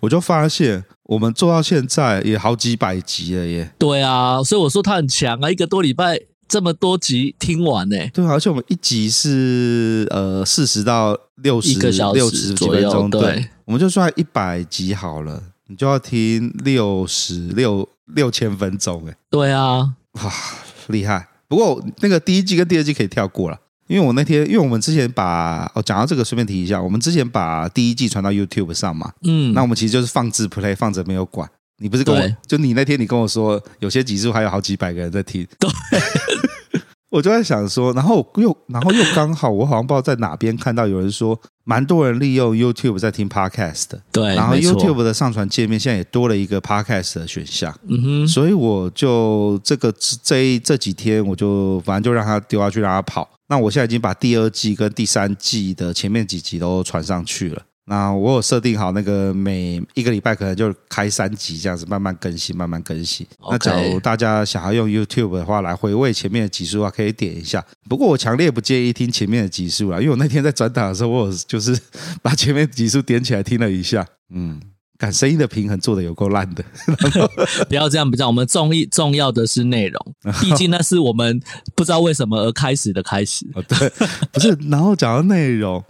[0.00, 3.72] 我就发现我们做到现在也好几百集了耶。
[3.78, 7.96] 对啊，所以我说他很强啊，一个多礼拜这么多集听完呢。
[8.12, 19.16] 对啊，而且我们一集是呃四十到六十个小时六十几分钟，对，我们就算一百集好了，你就要听六十六六千分钟哎。
[19.30, 20.32] 对啊，哇。
[20.92, 35.70] 厉害，不过那个第一季跟第二季可以跳过了，因为我那天，因为我们之前把哦讲到这个，顺便提一下，我们之前把第一季传到 YouTube 上嘛，嗯，那我们其实就是放置 play 放着没有管，你不是跟我，就你那天你跟我说有些集数还有好几百个人在听，对。
[37.16, 49.90] 我就在想说，然后又然后又刚好，我好像不知道在哪边看到有人说，蛮多人利用 YouTube 在听 Podcast 的，对，然后 YouTube 的上传界面现在也多了一个 Podcast 的选项，嗯哼，所以我就这个
[50.22, 53.26] 这一这几天我就反正就让他丢下去让他跑。
[53.48, 57.62] 那我现在已经把第二季跟第三季的前面几集都传上去了。
[57.88, 63.24] 那我有设定好那个每一个礼拜可能就开三集这样子，慢慢更新，慢慢更新。
[63.38, 63.50] Okay.
[63.52, 67.64] 那假如大家想要用 YouTube 的话来回味前面的集数啊，可以点一下。
[67.88, 71.78] 不过我强烈不建议听前面的集数啦，因为我那天在转档的时候，我有就是
[72.20, 74.04] 把前面集数点起来听了一下。
[74.34, 74.60] 嗯，
[74.98, 76.64] 感声音的平衡做的有够烂的。
[77.68, 78.28] 不要这样，不这样。
[78.28, 81.40] 我们重意重要的是内容， 毕竟那是我们
[81.76, 83.46] 不知道为什么而开始的开始。
[83.54, 83.88] 哦对，
[84.32, 84.58] 不是。
[84.68, 85.84] 然后讲到内容，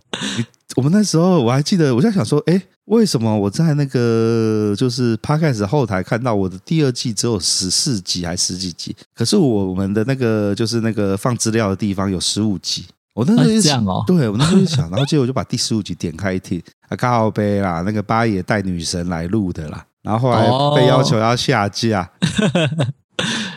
[0.76, 12.84] 我们那时候我还记得，我在想说，哎，为什么我在那个就是 Podcast 后台看到我的第二季只有十四集还十几集，可是我们的那个就是那个放资料的地方有十五集。
[13.14, 20.42] 我那时候就想，哦，对我那时候就想，然后结果我就把第十五集点开一听，啊，靠北啦，那个八爷带女神来录的啦，然后后来
[20.78, 22.02] 被要求要下架。
[22.02, 22.86] 哦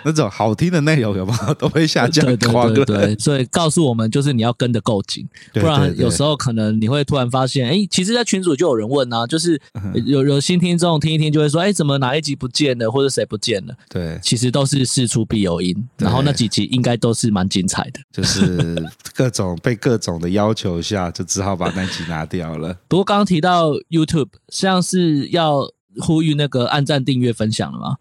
[0.10, 2.26] 那种好听的内容有没有都会下降？
[2.26, 9.60] 对对对对，所以告诉我们就是你要跟得够紧，不然有时候可能你会突然发现，哎，其实，在群组就有人问啊，就是
[10.06, 13.74] 有有新听众听一听就会说，哎，怎么哪一集不见了，或者谁不见了？
[13.90, 22.76] 对，其实都是事出必有因，然后那几集应该都是蛮精彩的，就是各种被各种的要求下，就只好把那集拿掉了。
[22.88, 25.70] 不过刚刚提到 YouTube，像是要
[26.00, 27.98] 呼吁那个按赞、订阅、分享了吗？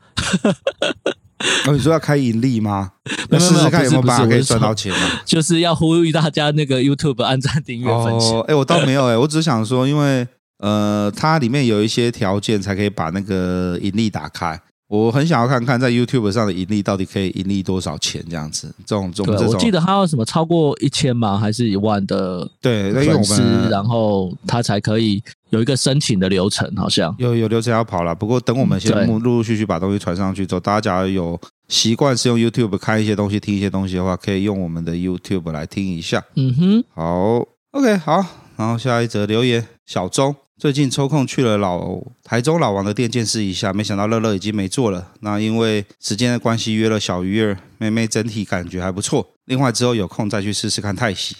[1.66, 2.92] 哦，你说要开盈利吗？
[3.28, 4.98] 那试试看有没有办法可以赚到钱吗？
[5.24, 8.40] 就是要呼吁大家那个 YouTube 按赞、订阅、分享。
[8.42, 10.26] 哎，我倒没有哎，我只想说，因为
[10.58, 14.60] 呃，它里面有一些条件才可以把那个盈利打开。
[14.88, 18.74] 我很想要看看在 YouTube 上的盈利到底可以盈利多少钱这样子。
[18.86, 21.36] 这种这种，我记得它有什么超过一千吗？
[21.36, 25.22] 还是一万的对粉丝，然后它才可以。
[25.50, 28.14] 有一个申请的流程，好像有有流程要跑了。
[28.14, 36.22] 不过等我们先陆陆续续把东西传上去之后，大家假如有习惯是用 YouTube 看一些东西、听一些东西的话，可以用我们的 YouTube 来听一下。
[36.36, 38.24] 嗯哼，好，OK，好。
[38.56, 45.12] 然后下一则留言，小钟最近抽空去了老台中老王的店见识一下，没想到乐乐已经没做了。
[45.20, 49.24] 那因为时间的关系，约了小鱼儿妹妹，整体感觉还不错。
[49.44, 51.36] 另外之后有空再去试试看泰喜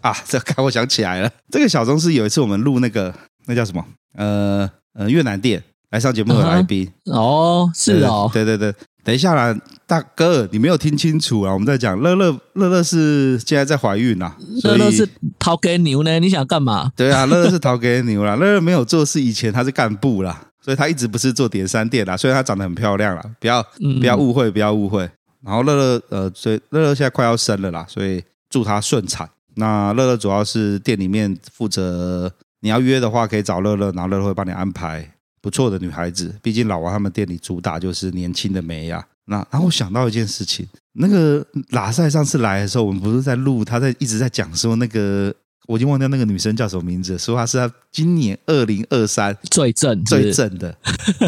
[0.00, 3.14] 啊，这个 我想起来了，这个小钟是有一次我们录那个
[3.46, 3.84] 那叫什么？
[4.16, 7.12] 呃呃越南店来上节目的来宾、uh.
[7.12, 8.74] 哦，是哦，对对对。
[9.02, 9.54] 等一下啦，
[9.86, 11.52] 大哥，你没有听清楚啊！
[11.52, 14.34] 我们在讲乐乐，乐乐是现在在怀孕呐。
[14.62, 15.06] 乐乐是
[15.38, 16.18] 逃给牛呢？
[16.18, 16.90] 你想干嘛？
[16.96, 18.34] 对啊，乐乐是逃给牛啦。
[18.40, 22.16] 乐乐没有做事以前他是干部啦，所以他一直不是做点三店啦。
[22.16, 23.62] 虽然他长得很漂亮啦，不要
[24.00, 25.06] 不要误会，不要误会。
[25.44, 29.28] 然后乐乐呃，所以乐乐现在快要生了啦，所以祝他顺产。
[29.56, 32.32] 那乐乐主要是店里面负责，
[32.64, 35.06] 你要约的话可以找乐乐，然后乐乐会帮你安排。
[35.42, 39.06] 不错的女孩子，毕竟老王他们店里主打就是年轻的美呀。
[39.26, 45.34] 那然后我想到一件事情，那个拉塞上次来的时候，我们不是在录，他在一直在讲说那个，
[45.66, 50.74] 我已经忘掉那个女生叫什么名字，说她是她今年二零二三最正最正的，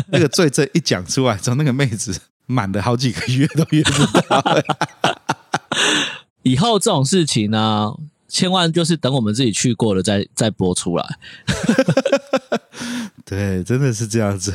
[0.09, 4.43] 那个最正一讲出来之后，那个妹子满了好几个月都约不到。
[6.45, 7.93] 以后这种事情呢、啊，
[8.29, 11.05] 千万就是等我们自己去过了再再播出来。
[13.25, 14.53] 对，真的是这样子。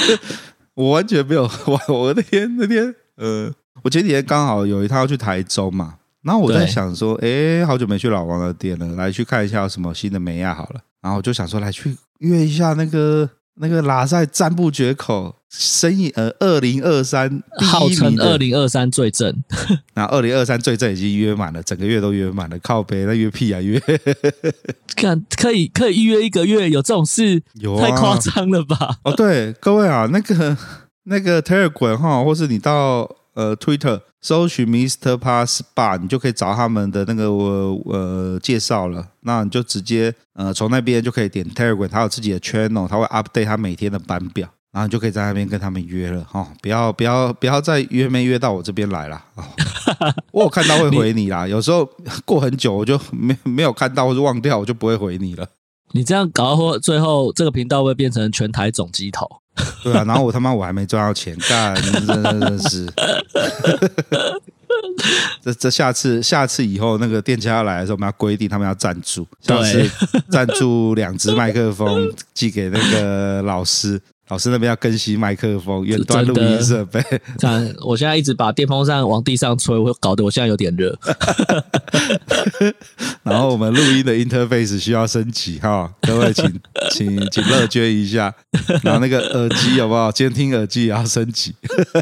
[0.74, 13.28] 我完全没有， 我我那天那天，呃，我前几天刚好有一趟要去台中嘛，然后我在想说，哎，好久没去老王的店了，来去看一下有什么新的美亚好了，然后我就想说，来去约一下那个。
[13.60, 19.44] 那个拉塞赞不绝口，生意呃，二零二三号称二零二三最正，
[19.94, 23.78] 那二零二三最正已经约满了，整个月都约满了，靠北那约屁啊约，
[24.96, 27.42] 看可以可以预约一个月，有这种事？
[27.54, 28.96] 有啊，太夸张了吧？
[29.04, 30.56] 哦，对，各位啊，那个
[31.04, 34.00] 那个 Telegram 哈，或是你到呃 Twitter。
[34.20, 39.06] 搜寻 Mister Pass Bar，你就可以找他们的那个呃介绍了。
[39.20, 46.48] 那你就直接呃从那边就可以点 Telegram，他有自己的 channel，他会 update 他每天的班表，然后你就可以在那边跟他们约了哈、哦。
[46.62, 49.44] 不要不要不要再约没约到我这边来了、哦。
[50.32, 51.88] 我有看到会回你啦， 有时候
[52.24, 55.46] 过很久我就没没有看到或者忘掉，我就不会回你了。
[55.92, 59.28] 你这样搞到，最后这个频道会变成全台总机头。
[59.82, 62.86] 对啊，然后我他妈我还没赚到钱， 干，真的真是。
[65.42, 69.90] 这这下次下次以后那个店家要来的时候，我们要规定他们要赞助，像是
[70.30, 74.00] 赞助两只麦克风寄给那个老师。
[74.30, 77.02] 老师那边要更新麦克风、远端录音设备。
[77.38, 80.96] 看，我现在一直把电风扇往地上吹，我搞得我现在有点热。
[83.24, 86.44] 然后我们录音的 interface 需要升级哈，各位请
[86.92, 88.32] 请请乐捐一下。
[88.82, 90.12] 然后那个耳机好不好？
[90.12, 91.52] 监听耳机也要升级。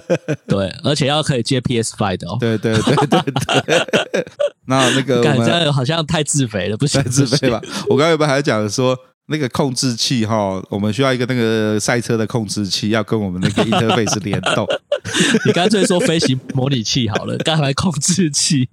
[0.46, 2.36] 对，而且要可以接 PS Five 的哦。
[2.38, 4.26] 对对对对对。
[4.66, 7.58] 那那个感觉好像太自肥了，不行，太自肥吧？
[7.88, 8.94] 我刚才有没有还讲说？
[9.28, 14.66] 那个控制器哈，我们需要一个那个赛车的控制器，要跟我们那个 interface 联动。
[15.46, 18.68] 你干脆说飞行模拟器好了， 干嘛控制器？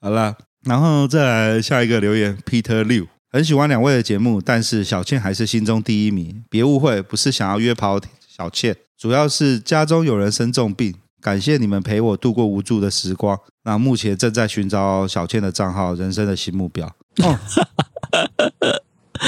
[0.00, 6.44] 好了，然后再来下一个留言，Peter Liu 很喜欢两位的节目，但是小倩还是心中第一名。
[6.48, 13.38] 别误会，不是想要约跑小倩，主要是家中有人生重病，感谢你们陪我度过无助的时光。
[13.64, 16.86] 那目前正在寻找小倩的账号，人生的新目标。
[17.22, 17.38] 哦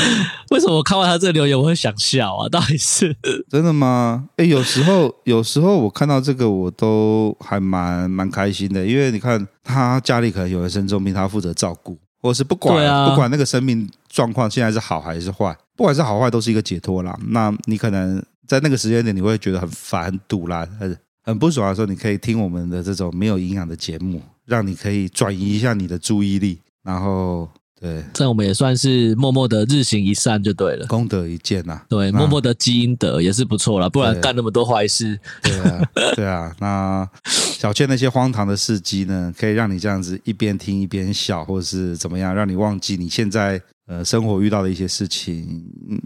[0.50, 2.48] 为什么我看完他这个留言我会想笑啊？
[2.48, 3.16] 到底是
[3.48, 4.28] 真的吗？
[4.36, 17.16] 哎，有时候有时候我看到这个我都还蛮蛮开心的，因为你看他家里可能有人生重病，他负责照顾，或是不管、啊、不管那个生命状况现在是好还是坏，不管是好坏都是一个解脱啦。
[17.28, 27.48] 那你可能在那个时间点你会觉得很烦、很堵啦，很很不爽的时候，你可以听我们的这种没有营养的节目，让你可以转移一下你的注意力，然后。
[27.80, 31.86] 对，这我们也算是默默的日行一善就对了，功德一件呐、啊。
[31.88, 35.18] 对，默默的积阴德也是不错啦，不然干那么多坏事。
[35.42, 36.54] 对啊， 对啊。
[36.60, 45.64] 那小倩那些荒唐的事迹呢，可以让你这样子一边听一边笑，或者是怎么样，让你忘记你现在呃生活遇到的一些事情，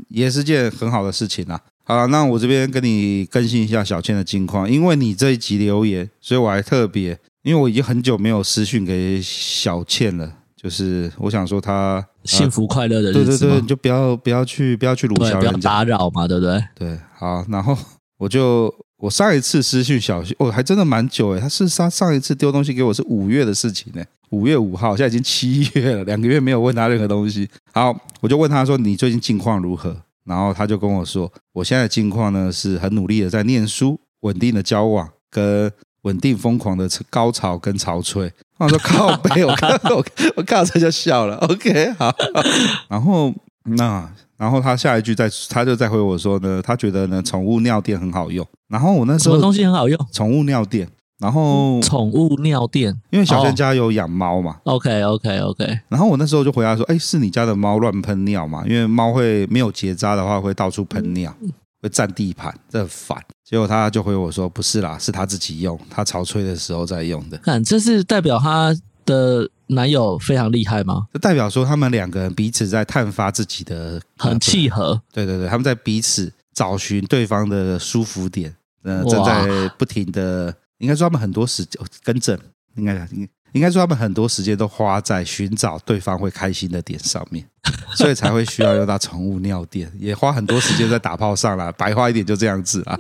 [0.08, 1.60] 也是件很好的事情啦。
[1.82, 10.32] 好了，那我这边跟你更新一下小倩的近况，因为你这一集留言，所以我还特别，因为我已经很久没有私讯给小倩了。
[10.64, 16.64] 就是我想说他幸福快乐的日子，对对对，你就不要不要去不要去鲁小打扰嘛，对不对？
[16.74, 17.76] 对，好，然后
[18.16, 27.46] 我就我上一次私讯小我、哦、还真的蛮久诶，他是上上一次丢东西给我是五月的事情呢，五月五号，现在已经七月了，两个月没有问他任何东西。
[27.74, 29.94] 好，我就问他说你最近近况如何？
[30.24, 35.70] 然后他就跟我说，我现在的近况呢是很努力的在念书，稳定的交往跟。
[36.04, 40.04] 稳定疯狂的高潮跟潮吹， 我说靠北，我看我
[40.36, 41.36] 我看到这就笑了。
[41.36, 42.10] OK，好，
[42.88, 43.30] 然后
[43.64, 48.46] 那然后他下一句再，他就再回我说呢，他觉得呢，宠物尿垫很好用。
[48.68, 49.98] 然后我那时候什么东西很好用？
[50.12, 50.88] 宠物尿垫。
[51.20, 54.56] 然后宠物尿垫，因为小轩家有养猫嘛。
[54.64, 55.78] OK OK OK。
[55.88, 58.64] 然后我那时候就回答说，哎，是你家的猫乱喷尿嘛？
[58.66, 61.32] 因为猫会没有结扎的话，会到处喷尿，
[61.84, 63.22] 会占地盘，这很烦。
[63.44, 67.36] 结果他就回我说，不是啦，是他自己用，他潮吹的时候在用的。
[67.38, 68.74] 看，这是代表他
[69.04, 71.06] 的男友非常厉害吗？
[71.12, 74.98] 这代表说他们两个人彼此在探发自己的很契合。
[75.12, 82.38] 对对对，他们在彼此找寻对方的舒服点，呃，正在不停的，应该说他们很多时间更正，
[82.76, 87.44] 应该应应该说他们很多时间都花在寻找对方会开心的点上面，
[87.96, 91.72] 所以才会需要用到宠物尿垫，也花很多时间在打炮上了。
[91.72, 92.98] 白话一点就这样子啊，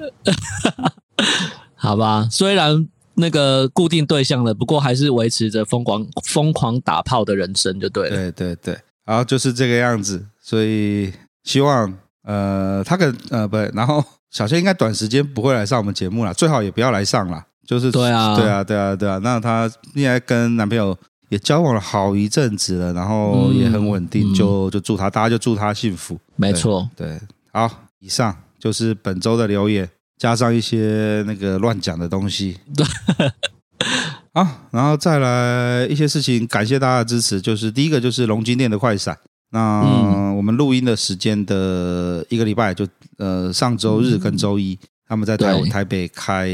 [1.76, 2.88] 好吧，虽然。
[3.16, 8.16] 那个固定对象了，不过还是维持着疯狂疯狂打炮的人生就对了。
[8.16, 11.12] 对对对，然后就是这个样子，所以
[11.44, 17.46] 希望呃他跟呃不，然后小谢应该短时间不会来上我们节目了，最好也不要来上了。
[17.66, 18.36] 就是对啊。
[18.36, 20.96] 对啊对啊对啊，那她应该跟男朋友
[21.28, 26.18] 也交往了好一阵子了，然后也很稳定，嗯、就就祝她，大家就祝她幸福。
[26.36, 27.20] 没错，对，
[27.52, 29.88] 好，以上就是本周的留言。
[30.16, 32.86] 加上一些那个乱讲的东西，对，
[34.32, 37.40] 好，然后再来一些事情，感谢大家的支持。
[37.40, 39.18] 就是第一个就是龙金店的快闪，
[39.50, 42.86] 那我们录音的时间的一个礼拜就
[43.18, 44.78] 呃上周日跟周一，
[45.08, 46.48] 他们在台台北开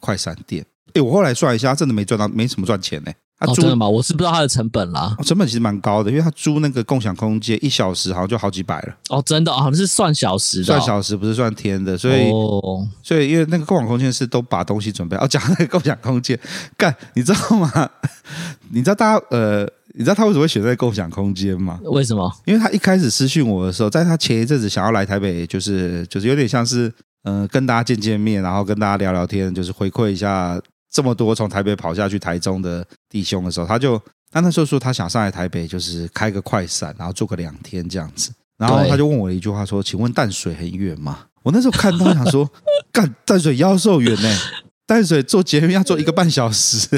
[0.00, 0.64] 快闪店。
[0.94, 3.12] 哎，我后来算一下，真的没赚到，没什么赚钱呢。
[3.38, 3.86] 他租、的吗？
[3.86, 5.14] 我是不知道他的成本啦。
[5.18, 8.96] 哦、成本其实蛮高的，因为他租那个共享空间一小时好像就好几百了。
[9.10, 15.14] 哦，真的，好像是算小时的，算小时不是算天的，所以，哦、所以因为那个共享空间是都把东西准备。
[15.18, 16.38] 哦， 讲那个共享空间，
[16.78, 17.90] 干，你知道吗？
[18.72, 21.78] 你知道大家呃，你知道他为什么会选在共享空间吗？
[21.84, 22.32] 为什么？
[22.46, 26.90] 因为他一开始私讯我的时候，在他前一阵子想要来台北，就是就是有点像是
[27.26, 30.58] 呃跟大家见见面，然后跟大家聊聊天，就是回馈一下。
[30.88, 34.00] 这么多从台北跑下去台中的弟兄的时候，他就
[34.30, 38.32] 他那时候说他想上来台北，就是开个快闪，然后做个两天这样子。
[38.56, 42.48] 然后他就问我一句话说：“请问淡水很远吗？”我那时候看到想说
[42.90, 44.38] ：“干淡水妖兽远呢，
[44.86, 46.88] 淡水坐捷运要坐一个半小时。”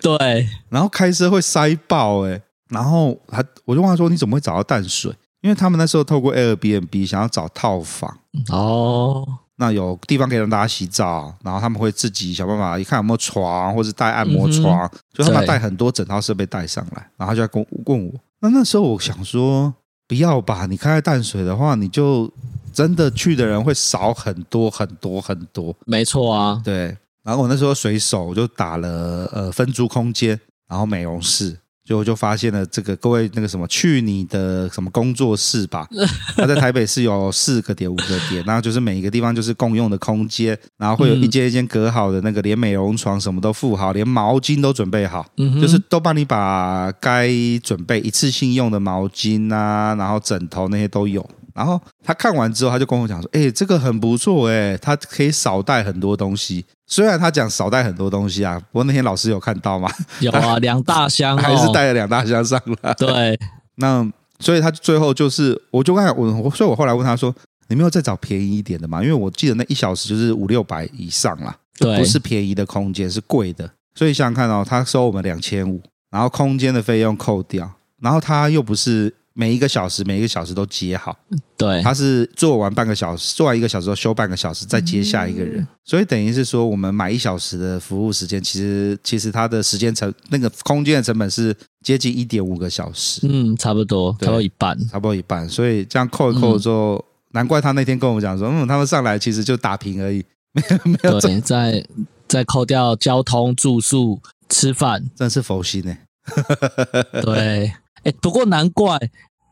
[0.00, 2.40] 对， 然后开车会塞爆哎。
[2.70, 5.12] 然后他我就问他说：“你怎么会找到淡水？”
[5.42, 9.26] 因为他们那时候透过 Airbnb 想要找套房哦。
[9.58, 18.12] 那有地方可以让大家洗澡，然后他们会自己想办法，一看有没有床，或者带按摩床，嗯、就他们带很多整套设备带上来，然后就在跟问我。
[18.40, 19.72] 那那时候我想说，
[20.06, 22.30] 不要吧，你开在淡水的话，你就
[22.72, 25.74] 真的去的人会少很多很多很多。
[25.86, 26.96] 没错啊，对。
[27.22, 30.38] 然后我那时候随手就打了呃分租空间，
[30.68, 31.58] 然后美容室。
[31.86, 35.86] 就就发现了这个各位那个什么去你的什么工作室吧，
[36.34, 47.30] 他在台北市有四个点五个点，然后就是每一个地方就是共用的空间，然后会有一间一间隔好的那个连美容床什么都附好，连毛巾都准备好，就是都帮你把该
[47.62, 51.24] 准备一次性用的毛巾啊，然后枕头那些都有。
[51.56, 56.62] 然后他看完之后，他就跟我讲说：“哎，这个很不错哎，他可以少带很多东西。
[56.86, 59.90] 虽然他讲少带很多东西啊，不过那天老师有看到吗？
[60.20, 62.92] 有啊， 两大箱，还是带了两大箱上来。
[62.92, 63.40] 对，
[63.76, 64.06] 那
[64.38, 67.34] 所以他最后就是，我就刚才我，所以我后来问他说：
[67.68, 69.02] 你没有再找便宜一点的吗？
[69.02, 73.70] 因为我记得那一小时就是五六百以上啦，对，不是便宜的空间，是贵的。
[73.94, 75.80] 所以想想看哦，他收我们两千五，
[76.10, 81.14] 然后空间的费用扣掉，然后他又不是。”每一个小时，每一个小时都接好。
[81.58, 85.60] 对，他是做完半个小时，做完一个小时后休半个小时，再接下一个人。
[85.60, 93.20] 嗯、所以等于是说，我们买一小时的服务时间，其实其实它的时间成那个空间的成本是接近一点五个小时。
[93.28, 95.46] 嗯，差不多，差不多一半，差不多一半。
[95.46, 100.24] 所以这样扣一扣之后，嗯、难怪他那天跟我讲说，嗯，他们上来其实就打平而已，
[100.54, 101.20] 没有没有。
[101.20, 101.86] 对，再
[102.26, 104.18] 再扣掉交通、住宿、
[104.48, 105.94] 吃饭，真是佛心呢。
[107.22, 107.72] 对。
[108.04, 108.98] 哎，不过难怪，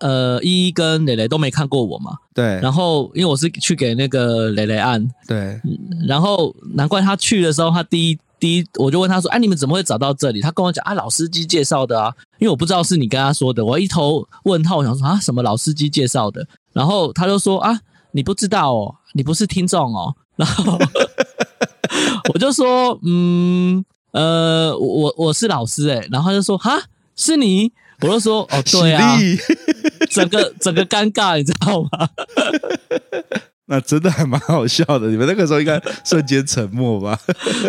[0.00, 2.12] 呃，依依跟蕾蕾都没看过我嘛。
[2.32, 2.60] 对。
[2.60, 5.04] 然后，因为我是去给那个蕾蕾按。
[5.26, 5.60] 对。
[6.06, 16.46] 然后，难怪他去的时候，他第一第一，我就问他说：“哎，你们怎么会找到这里？”他跟我讲：“啊，老司机介绍的啊。”因为我不知道是你跟他说的，我一头问号，我想说啊，什么老司机介绍的？
[16.72, 17.80] 然后他就说：“啊，
[18.12, 20.78] 你不知道哦，你不是听众哦。”然后
[22.34, 23.84] 我就说：“嗯，
[24.14, 26.84] 呃，我我是老师哎。”然后他就说：“哈，
[27.14, 29.16] 是你。”我就说哦， 对啊，
[30.10, 32.08] 整个整个尴尬，你知道吗？
[33.66, 35.08] 那真的还蛮好笑的。
[35.08, 37.18] 你们那个时候应该瞬间沉默吧？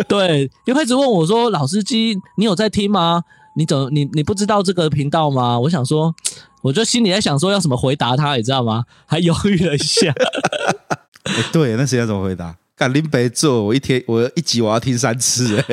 [0.08, 3.22] 对，又开始问我说：“老司机，你有在听吗？
[3.56, 6.14] 你怎么你你不知道这个频道吗？”我想说，
[6.60, 8.84] 我就心里在想说要怎么回答他，你知道吗？
[9.06, 10.12] 还犹豫了一下。
[10.12, 12.54] 欸、对，那谁要怎么回答？
[12.76, 15.64] 干林北做，我一天我一集我要听三次。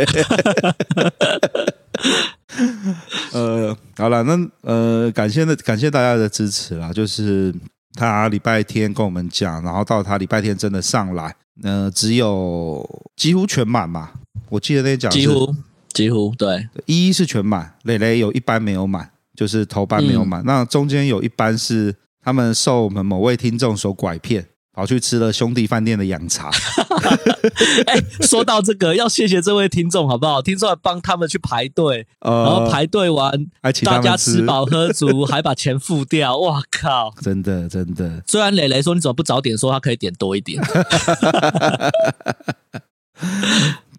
[3.33, 6.93] 呃，好了，那呃，感谢的感谢大家的支持啦。
[6.93, 7.53] 就是
[7.95, 12.87] 他礼拜天跟我们讲，然后到他礼拜天真的上来，呃，只有
[13.17, 14.11] 几乎全满嘛。
[14.49, 15.53] 我记得那讲几乎
[15.89, 20.41] 几乎对，一一是全满，磊磊有一班没有满，就是头班没有满。
[20.41, 21.93] 嗯、那中间有一班是
[22.23, 24.45] 他们受我们某位听众所拐骗。
[24.73, 26.49] 跑去吃了兄弟饭店的洋茶。
[27.85, 30.41] 哎，说到这个，要谢谢这位听众，好不好？
[30.41, 33.31] 听说还帮他们去排队，呃、然后排队完，
[33.83, 36.37] 大家吃饱喝足， 还把钱付掉。
[36.37, 37.13] 哇靠！
[37.21, 38.23] 真的真的。
[38.25, 40.59] 虽然磊磊说你怎么不早点说，他可以点多一点。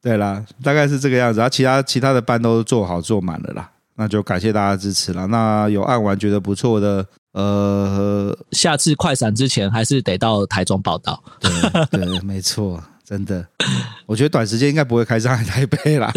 [0.03, 1.39] 对啦，大概是这个样子。
[1.39, 5.29] 然后其他其他的班都做好做满了啦，那就感谢大家支持了。
[5.29, 7.07] 那有按完觉得不错的。
[7.35, 11.23] 呃，下次快闪之前还是得到台中报道。
[11.41, 11.51] 对
[11.91, 13.45] 对，没错，真的，
[14.07, 16.13] 我觉得短时间应该不会开上海台北啦。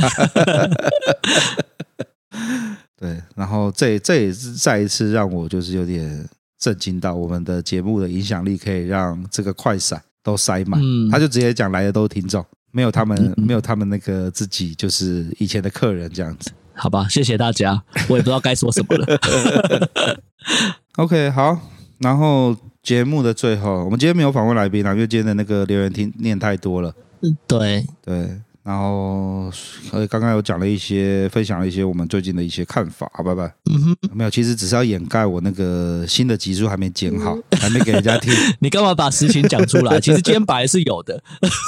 [2.95, 10.79] 对，然后这这也是再一次让我就是有点震惊到，我们的节目的影响力可以让这个快闪都塞满。
[10.83, 16.51] 嗯，他就直接讲来的都是听众，没有他们，没有他们那个自己就是以前的客人这样子。
[16.75, 19.19] 好吧，谢谢大家，我也不知道该说什么了。
[20.97, 21.55] OK，好，
[21.99, 26.91] 然后节目的最后，我们今天没有访问来宾啦，因为今天的那个留言听念太多了。
[27.21, 28.41] 嗯，对对。
[28.67, 29.49] 然后，
[29.93, 33.45] 呃，刚刚有讲了一些，分享了一些我们最近的一些看法，好，拜拜。
[33.71, 38.33] 嗯哼，没有，其实只是要掩盖我那个新的集数还没剪好，还没给人家听。
[38.59, 39.97] 你干嘛把实情讲出来？
[40.03, 41.23] 其实今天本来是有的。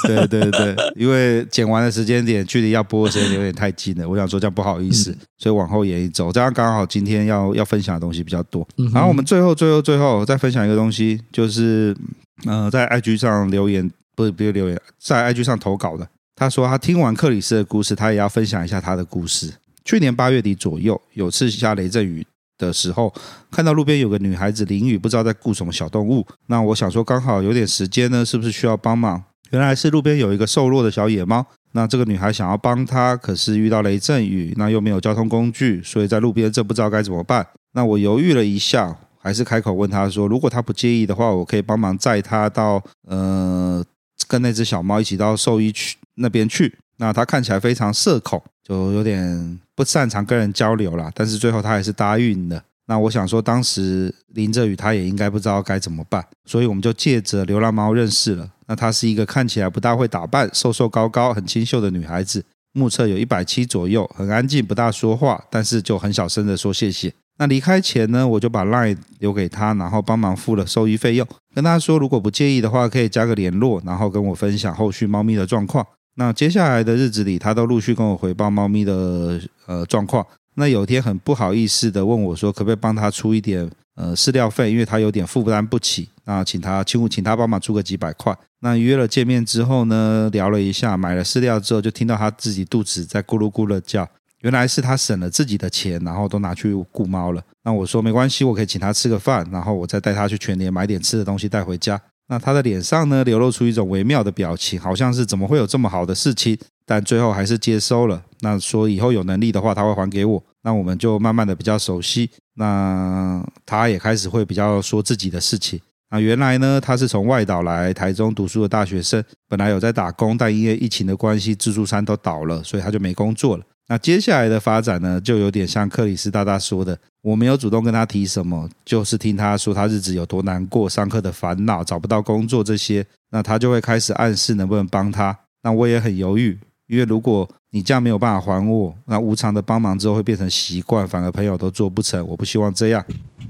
[0.06, 8.68] 对对对，因为剪完的时间点距离要播的时间有点太近了，我想说这样不好意思，嗯、所以往后延一周，这样刚好今天要要分享的东西比较多。
[8.76, 11.96] 嗯、然后我们最后最后最后再分享一个东西，就是
[12.44, 16.06] 呃，在 IG 上留言，不是不是留言，在 IG 上投稿的。
[16.40, 19.52] 他说他听完克里斯的故事，他也要分享一下他的故事。
[19.84, 22.26] 去年八月底左右，有次下雷阵雨
[22.56, 23.12] 的时候，
[23.50, 26.26] 看到路边有个女孩子淋雨，不知道在顾什么小动物。
[26.46, 29.22] 那我想说，刚好有点时间呢，是不是需要帮忙？
[29.50, 31.44] 原来是路边有一个瘦弱的小野猫。
[31.72, 37.46] 那这个女孩想要帮她，可是遇到雷阵雨，那又没有交通工具，所以在路边这不知道该怎么办。
[37.74, 43.84] 那我犹豫了一下，还是开口问她说：“如果她不介意的话，我可以帮忙载她到呃，
[44.26, 51.10] 跟那只小猫一起到兽医去。”那边去，那他看起来非常社恐，就有点不擅长跟人交流啦。
[51.14, 52.62] 但是最后他还是答应了。
[52.86, 58.50] 那我想说，当时淋着雨，他也应该不知道该怎么办，所以我们就借着流浪猫认识了。
[58.66, 67.12] 那她是一个看起来不大会打扮、瘦瘦高高、很清秀的女孩子，目测有一百七左右，很安静，不大说话，但是就很小声的说谢谢。
[67.38, 75.86] 那离开前呢，我就把 LINE 留给她，然后帮忙付了兽医费用，跟她说如果不介意的话，可以加个联络，然后跟我分享后续猫咪的状况。
[76.16, 80.26] 那接下来的日子里，他都陆续跟我回报猫咪的呃状况。
[80.54, 86.08] 那有一天很不好意思的问我说，可不可以帮他出一点呃饲料费，因为他有点负担不起。
[86.24, 88.36] 那请他请请他帮忙出个几百块。
[88.60, 94.06] 那约了见面之后呢，聊了一下，买了饲料之后，就听到他自己肚子在咕噜咕噜叫，
[94.40, 97.42] 原来是他省了自己的钱，然后都拿去雇猫了。
[97.62, 101.98] 那我说没关系，我可以请他吃个饭，然后我再带他去全联买点吃的东西带回家。
[102.30, 106.56] 那他的脸上呢，流露出一种微妙的表情，好像是怎么会有这么好的事情？
[106.86, 108.22] 但最后还是接收了。
[108.40, 110.40] 那说以后有能力的话，他会还给我。
[110.62, 112.30] 那我们就慢慢的比较熟悉。
[112.54, 115.80] 那他也开始会比较说自己的事情。
[116.12, 123.64] 那原来呢，他是从外岛来台中读书的大学生，本来有在打工，但因为疫情的关系，自助餐都倒了，所以他就没工作了。
[123.90, 135.36] 那接下来的发展呢，就有点像克里斯大大说的，我没有主动跟他提什么，就是听他说他日子有多难过，上课的烦恼，找不到工作这些，那他就会开始暗示能不能帮他。
[135.64, 143.04] 那我也很犹豫，因为如果你这样没有办法还我，那无偿的帮忙之后会变成习惯，反而朋友都做不成，我不希望这样。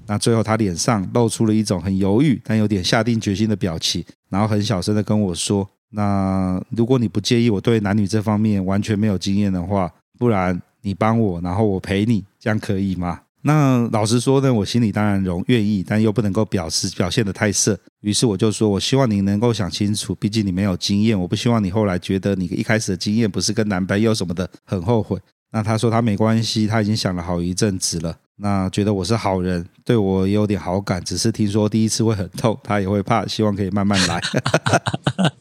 [0.07, 13.21] 那最后他脸上露出了一种很犹豫，但有点下定决心的表情，然后很小声的跟我说：“那如果你不介意我对男女这方面完全没有经验的话。”不然你帮我，然后我陪你，这样可以吗？
[13.41, 17.79] 那老实说呢，我心里当然容愿意，但又不能够表示表现得太色。
[18.03, 25.19] 于是我就说，我希望你能够想清楚，毕竟你没有经验，我不希望你后来觉得你一开始的经验不是跟男朋友什么的，很后悔。
[25.53, 28.15] 那他说他没关系，他已经想了好一阵子了。
[28.37, 34.21] 那觉得我是好人，对我也有点好感，只是听说第一次会很痛，他也会怕，希望可以慢慢来。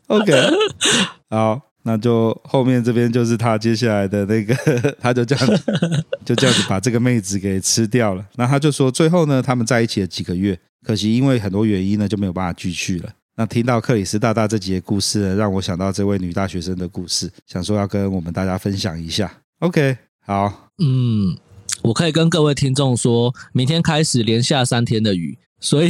[0.07, 0.33] OK，
[1.29, 4.55] 好，那就后面这边就是他接下来的那个，
[4.99, 5.63] 他就这样子，
[6.25, 8.25] 就这样子把这个妹子给吃掉了。
[8.35, 13.09] 那他就说，最后呢，他们在一起了几个月，可惜因为很多原因呢，就没有办法继续了。
[13.35, 19.31] 那听到克里斯大大这集的故事呢，让我想到这位女大学生的故事，想说要跟我们大家分享一下。
[19.59, 21.37] OK，好，嗯，
[21.81, 25.89] 我可以跟各位听众说，明天开始连下三天的雨，所以。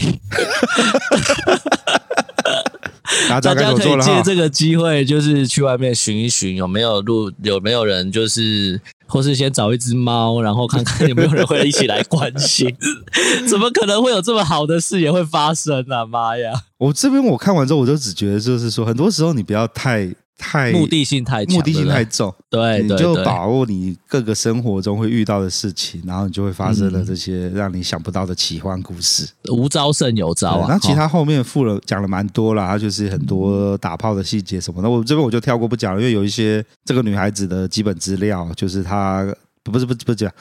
[3.41, 12.75] 大家可以借这个机会，就是去外面寻一寻，有没有路，有没有人，就是或是先找一只猫，然后看看有没有人会一起来关心。
[13.49, 16.05] 怎么可能会有这么好的事也会发生啊？
[16.05, 16.51] 妈呀！
[16.77, 20.13] 我这边我看完之后，我就只觉得就是说，很多时候你不要太。
[20.39, 29.27] 太目的性太强，目的性太重，对，你就把握你各个生活中会遇到的事情，然后你就会发生了这些让你想不到的奇幻故事。
[29.51, 30.65] 无招胜有招啊！
[30.69, 34.89] 那其他后面附了讲了蛮多了，他就是很多打炮的细节什么的。
[34.89, 39.27] 我这边我就跳过不讲了，因为有一些这个女孩子的基本资料，就是她
[39.63, 40.31] 不是不是不是讲，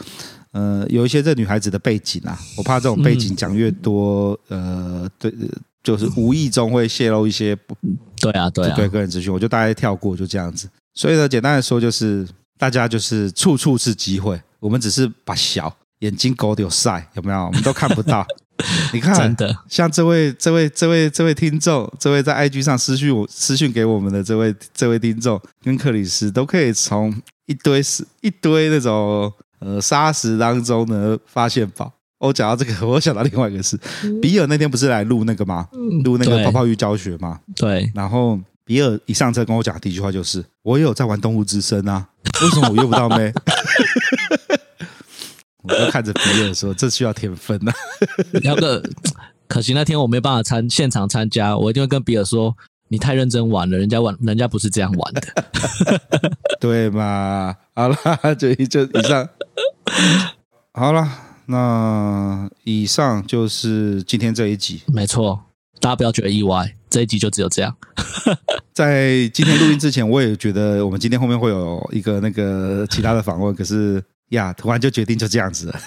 [0.53, 5.35] 呃，有一些这女孩子的背景啊，我怕这种背景讲越多，呃，对。
[5.89, 7.75] 就是无意中会泄露一些不
[8.21, 10.69] 对啊，对啊，对个人资讯，我就大概跳过，就这样子。
[10.93, 12.29] 所以呢，简单的说，就是
[12.59, 17.47] 大家就是处处是机会，我们只是把小眼睛狗丢晒，有没有？
[17.47, 18.27] 我们都看不到。
[18.93, 27.15] 你看，真的，像这位、这位、这位、这位听众，这位在 IG 上私讯我、私讯给我们的这位、这位听众，跟克里斯都可以从
[27.47, 31.91] 一堆是一堆那种呃沙石当中呢发现宝。
[32.19, 33.79] 我讲到这个， 我想到另外一个事。
[34.21, 35.69] 比尔那天不是来录那个吗？
[36.05, 37.41] 录那个泡泡浴教学吗？
[37.57, 37.91] 对。
[37.95, 42.09] 然后比尔一上车跟我讲的第一句话就是：“我也有在玩动物之声啊，
[42.43, 43.33] 为什么我约不到妹？”
[45.63, 47.75] 我就看着比尔说：“这需要天分呐、啊。”
[48.43, 48.83] 要个
[49.47, 52.57] 可惜那天我没办法参现场参加，我一定会跟比尔说
[52.89, 55.23] ：“你太认真玩了，人家玩人家不是这样玩的。”
[56.61, 57.55] 对嘛？
[57.75, 57.97] 好了，
[58.37, 59.29] 就就以上
[60.73, 61.09] 好了。
[61.51, 65.41] 那以上就是今天这一集，没错，
[65.81, 67.75] 大家不要觉得意外，这一集就只有这样。
[68.75, 75.81] 在今天录音之前，我也觉得我们今天后面会有一个那个其他的访问，可是呀，突然就决定就这样子了。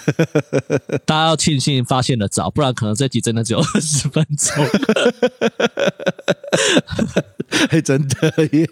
[1.06, 4.66] 大家要庆幸发现的早，不然可能这集真的只有二十分钟。
[7.70, 8.66] 哎，真的耶！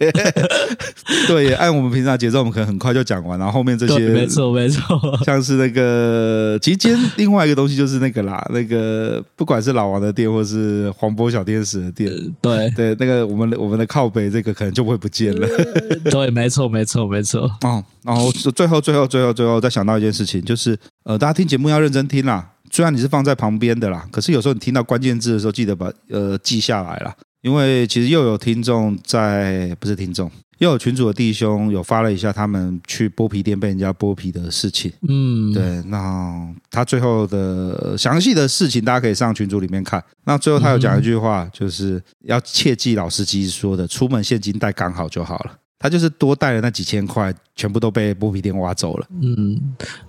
[1.28, 12.10] 对耶，按我们平常节奏，我们可能很快就讲完，然后后面这些，没错没错，像是那个，其实今天另外一个东西就是那个啦，那个不管是老王的店，或是黄波小天使的店，
[12.40, 15.46] 对对，那个我们我们的靠北这个可能就会不见了。
[16.10, 17.42] 对，没错没错没错。
[17.62, 27.14] 哦，然后最后最后最后最后再想到一件事情，就是呃，大家听节目要认真听啦，虽然你是放在旁边的啦，可是有时候你听到关键字的时候，记得把呃记下来啦。
[27.42, 34.92] 因为其实又有听众在，不是听众，又有群主的弟兄有发了一下他们去剥皮店被人家剥皮的事情。
[35.08, 40.04] 嗯，对，那他最后的详细的事情大家可以上群组里面看。
[40.24, 45.56] 那最后他有讲一句话，就是要切记老司机说的，出门现金带刚好就好了。
[45.82, 49.06] 他就是多带了那几千块，全部都被剥皮店挖走了。
[49.22, 49.58] 嗯，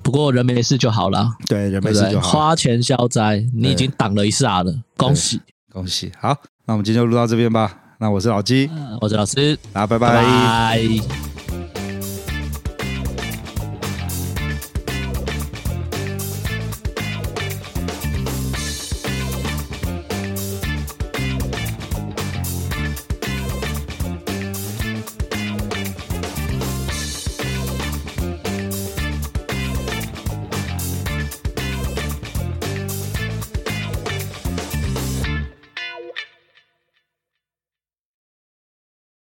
[0.03, 1.31] 不过人没事就好了。
[1.47, 2.29] 对，人没事就好。
[2.29, 5.39] 花钱消灾，你已经挡了一下了，恭喜
[5.71, 6.37] 恭喜，好。
[6.65, 7.73] 那我们今天就录到这边吧。
[7.99, 8.69] 那我是老鸡，
[8.99, 10.09] 我是老师，那拜拜。
[10.09, 11.50] 拜拜。